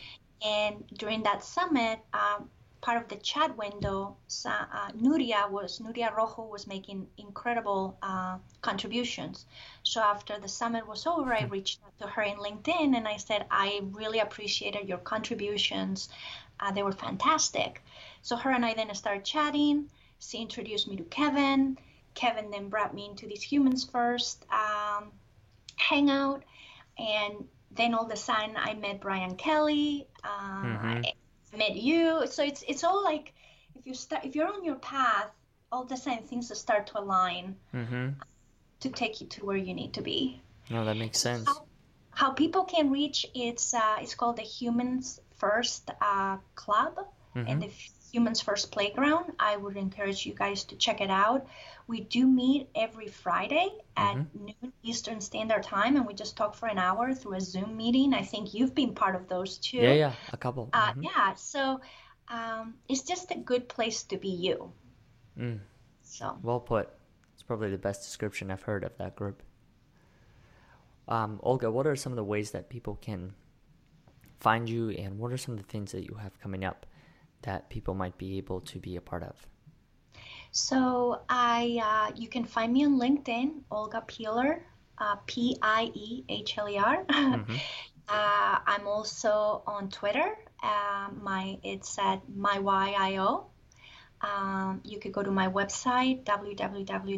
And 0.43 0.83
during 0.97 1.23
that 1.23 1.43
summit, 1.43 1.99
um, 2.13 2.49
part 2.81 3.01
of 3.01 3.07
the 3.07 3.15
chat 3.17 3.55
window, 3.57 4.17
uh, 4.45 4.89
Nuria 4.99 5.49
was 5.49 5.79
Nuria 5.79 6.13
Rojo 6.15 6.43
was 6.43 6.65
making 6.65 7.07
incredible 7.17 7.97
uh, 8.01 8.37
contributions. 8.61 9.45
So 9.83 10.01
after 10.01 10.39
the 10.39 10.47
summit 10.47 10.87
was 10.87 11.05
over, 11.05 11.33
I 11.33 11.43
hmm. 11.43 11.51
reached 11.51 11.79
out 11.85 11.97
to 11.99 12.07
her 12.07 12.23
in 12.23 12.37
LinkedIn 12.37 12.97
and 12.97 13.07
I 13.07 13.17
said 13.17 13.45
I 13.51 13.81
really 13.91 14.19
appreciated 14.19 14.89
your 14.89 14.97
contributions. 14.97 16.09
Uh, 16.59 16.71
they 16.71 16.83
were 16.83 16.91
fantastic. 16.91 17.83
So 18.23 18.35
her 18.35 18.51
and 18.51 18.65
I 18.65 18.73
then 18.73 18.93
started 18.95 19.25
chatting. 19.25 19.89
She 20.19 20.39
introduced 20.39 20.87
me 20.87 20.95
to 20.97 21.03
Kevin. 21.03 21.77
Kevin 22.13 22.51
then 22.51 22.69
brought 22.69 22.93
me 22.93 23.05
into 23.05 23.27
this 23.27 23.41
Humans 23.41 23.85
First 23.85 24.45
um, 24.51 25.11
hangout, 25.77 26.43
and 26.97 27.47
then 27.71 27.93
all 27.93 28.05
of 28.05 28.11
a 28.11 28.17
sudden 28.17 28.55
I 28.57 28.73
met 28.73 28.99
Brian 28.99 29.35
Kelly. 29.35 30.07
Uh, 30.23 30.63
mm-hmm 30.63 31.01
met 31.57 31.75
you. 31.75 32.25
So 32.27 32.43
it's 32.43 32.63
it's 32.67 32.83
all 32.83 33.03
like 33.03 33.33
if 33.75 33.85
you 33.85 33.93
start 33.93 34.25
if 34.25 34.35
you're 34.35 34.47
on 34.47 34.63
your 34.63 34.75
path, 34.75 35.29
all 35.71 35.85
the 35.85 35.97
same 35.97 36.23
things 36.23 36.57
start 36.57 36.87
to 36.87 36.99
align 36.99 37.55
mm-hmm. 37.73 38.09
to 38.81 38.89
take 38.89 39.21
you 39.21 39.27
to 39.27 39.45
where 39.45 39.57
you 39.57 39.73
need 39.73 39.93
to 39.93 40.01
be. 40.01 40.41
No, 40.69 40.85
that 40.85 40.97
makes 40.97 41.19
sense. 41.19 41.47
How, 41.47 41.63
how 42.11 42.31
people 42.31 42.63
can 42.65 42.91
reach 42.91 43.25
it's 43.33 43.73
uh, 43.73 43.97
it's 43.99 44.15
called 44.15 44.37
the 44.37 44.43
Humans 44.43 45.19
First 45.37 45.89
uh, 46.01 46.37
Club 46.55 46.99
mm-hmm. 47.35 47.47
and 47.47 47.61
the 47.61 47.69
Humans 48.11 48.41
First 48.41 48.71
Playground. 48.71 49.33
I 49.39 49.55
would 49.57 49.77
encourage 49.77 50.25
you 50.25 50.33
guys 50.33 50.63
to 50.65 50.75
check 50.75 51.01
it 51.01 51.09
out. 51.09 51.47
We 51.87 52.01
do 52.01 52.27
meet 52.27 52.69
every 52.75 53.07
Friday 53.07 53.69
at 53.95 54.15
mm-hmm. 54.15 54.45
noon 54.45 54.73
Eastern 54.83 55.21
Standard 55.21 55.63
Time, 55.63 55.95
and 55.95 56.05
we 56.05 56.13
just 56.13 56.35
talk 56.35 56.55
for 56.55 56.67
an 56.67 56.77
hour 56.77 57.13
through 57.13 57.35
a 57.35 57.41
Zoom 57.41 57.77
meeting. 57.77 58.13
I 58.13 58.23
think 58.23 58.53
you've 58.53 58.75
been 58.75 58.93
part 58.93 59.15
of 59.15 59.27
those 59.27 59.57
too. 59.57 59.77
Yeah, 59.77 59.93
yeah, 59.93 60.13
a 60.31 60.37
couple. 60.37 60.69
Uh, 60.73 60.91
mm-hmm. 60.91 61.03
Yeah, 61.03 61.33
so 61.35 61.79
um, 62.27 62.75
it's 62.87 63.03
just 63.03 63.31
a 63.31 63.37
good 63.37 63.69
place 63.69 64.03
to 64.03 64.17
be 64.17 64.29
you. 64.29 64.71
Mm. 65.39 65.59
So 66.01 66.37
well 66.43 66.59
put. 66.59 66.89
It's 67.33 67.43
probably 67.43 67.71
the 67.71 67.77
best 67.77 68.03
description 68.03 68.51
I've 68.51 68.63
heard 68.63 68.83
of 68.83 68.97
that 68.97 69.15
group. 69.15 69.41
Um, 71.07 71.39
Olga, 71.43 71.71
what 71.71 71.87
are 71.87 71.95
some 71.95 72.11
of 72.11 72.15
the 72.17 72.23
ways 72.23 72.51
that 72.51 72.69
people 72.69 72.97
can 73.01 73.33
find 74.39 74.69
you, 74.69 74.89
and 74.91 75.17
what 75.17 75.31
are 75.31 75.37
some 75.37 75.53
of 75.53 75.61
the 75.61 75.67
things 75.67 75.91
that 75.93 76.03
you 76.03 76.15
have 76.21 76.39
coming 76.39 76.63
up 76.63 76.85
that 77.43 77.69
people 77.69 77.93
might 77.93 78.17
be 78.17 78.37
able 78.37 78.61
to 78.61 78.79
be 78.79 78.95
a 78.95 79.01
part 79.01 79.23
of? 79.23 79.35
So 80.51 81.21
I, 81.29 81.79
uh, 81.81 82.11
you 82.15 82.27
can 82.27 82.43
find 82.45 82.73
me 82.73 82.85
on 82.85 82.99
LinkedIn, 82.99 83.61
Olga 83.71 84.03
Piehler, 84.05 84.61
uh, 84.97 85.15
P 85.25 85.57
I 85.61 85.91
E 85.93 86.23
H 86.27 86.57
L 86.57 86.69
E 86.69 86.77
R. 86.77 87.03
Mm-hmm. 87.05 87.55
Uh, 88.09 88.57
I'm 88.67 88.87
also 88.87 89.63
on 89.65 89.89
Twitter. 89.89 90.35
Uh, 90.61 91.07
my 91.21 91.57
it's 91.63 91.97
at 91.97 92.19
mywhyo. 92.27 93.45
Um, 94.19 94.81
you 94.83 94.99
could 94.99 95.13
go 95.13 95.23
to 95.23 95.31
my 95.31 95.47
website 95.47 96.25
www.mywy.io, 96.25 97.17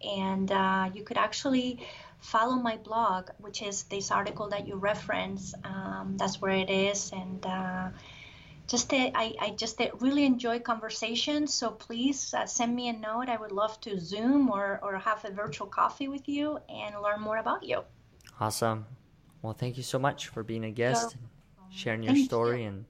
and 0.00 0.52
uh, 0.52 0.90
you 0.94 1.02
could 1.02 1.18
actually 1.18 1.80
follow 2.20 2.56
my 2.56 2.76
blog, 2.76 3.30
which 3.38 3.62
is 3.62 3.84
this 3.84 4.10
article 4.10 4.48
that 4.48 4.66
you 4.66 4.76
reference. 4.76 5.54
Um, 5.64 6.16
that's 6.18 6.40
where 6.40 6.52
it 6.52 6.70
is, 6.70 7.10
and 7.12 7.44
uh, 7.44 7.88
just 8.66 8.92
uh, 8.92 9.10
I, 9.14 9.34
I 9.40 9.50
just 9.50 9.80
uh, 9.80 9.88
really 9.98 10.24
enjoy 10.24 10.60
conversations. 10.60 11.52
So 11.52 11.70
please 11.70 12.32
uh, 12.34 12.46
send 12.46 12.74
me 12.74 12.88
a 12.88 12.92
note. 12.92 13.28
I 13.28 13.36
would 13.36 13.52
love 13.52 13.80
to 13.82 13.98
Zoom 13.98 14.50
or 14.50 14.78
or 14.82 14.98
have 14.98 15.24
a 15.24 15.30
virtual 15.30 15.66
coffee 15.66 16.08
with 16.08 16.28
you 16.28 16.58
and 16.68 16.94
learn 17.02 17.20
more 17.20 17.38
about 17.38 17.64
you. 17.64 17.82
Awesome. 18.38 18.86
Well, 19.42 19.54
thank 19.54 19.76
you 19.76 19.82
so 19.82 19.98
much 19.98 20.28
for 20.28 20.42
being 20.42 20.64
a 20.64 20.70
guest, 20.70 21.10
so, 21.10 21.16
sharing 21.70 22.02
your 22.02 22.16
story, 22.16 22.62
you. 22.62 22.68
and 22.68 22.84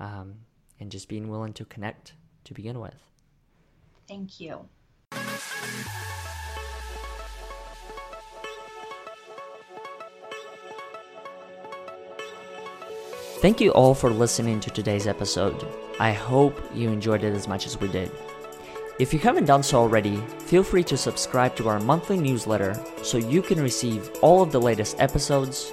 um, 0.00 0.34
and 0.80 0.90
just 0.90 1.08
being 1.08 1.28
willing 1.28 1.52
to 1.54 1.64
connect 1.64 2.14
to 2.44 2.54
begin 2.54 2.80
with. 2.80 2.94
Thank 4.08 4.40
you. 4.40 4.68
Thank 13.46 13.60
you 13.60 13.70
all 13.74 13.94
for 13.94 14.10
listening 14.10 14.58
to 14.58 14.70
today's 14.70 15.06
episode. 15.06 15.68
I 16.00 16.10
hope 16.12 16.60
you 16.74 16.88
enjoyed 16.90 17.22
it 17.22 17.32
as 17.32 17.46
much 17.46 17.64
as 17.64 17.78
we 17.78 17.86
did. 17.86 18.10
If 18.98 19.12
you 19.12 19.20
haven't 19.20 19.44
done 19.44 19.62
so 19.62 19.78
already, 19.78 20.16
feel 20.40 20.64
free 20.64 20.82
to 20.82 20.96
subscribe 20.96 21.54
to 21.54 21.68
our 21.68 21.78
monthly 21.78 22.18
newsletter 22.18 22.76
so 23.04 23.18
you 23.18 23.42
can 23.42 23.62
receive 23.62 24.10
all 24.20 24.42
of 24.42 24.50
the 24.50 24.60
latest 24.60 24.96
episodes, 24.98 25.72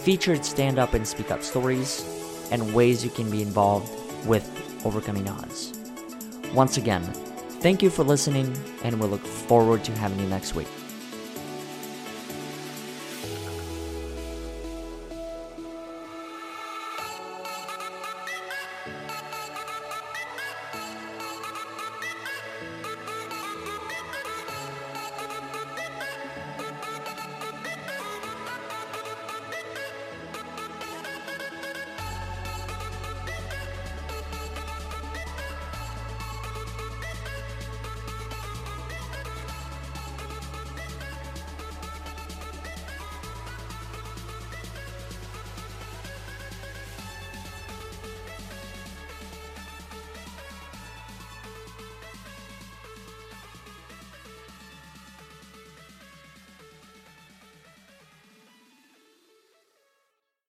featured 0.00 0.44
stand 0.44 0.78
up 0.78 0.92
and 0.92 1.08
speak 1.08 1.30
up 1.30 1.42
stories, 1.42 2.04
and 2.50 2.74
ways 2.74 3.02
you 3.02 3.08
can 3.10 3.30
be 3.30 3.40
involved 3.40 3.90
with 4.26 4.44
overcoming 4.84 5.26
odds. 5.30 5.72
Once 6.52 6.76
again, 6.76 7.04
thank 7.62 7.82
you 7.82 7.88
for 7.88 8.04
listening, 8.04 8.54
and 8.84 9.00
we 9.00 9.08
look 9.08 9.24
forward 9.24 9.82
to 9.84 9.92
having 9.92 10.20
you 10.20 10.26
next 10.26 10.54
week. 10.54 10.68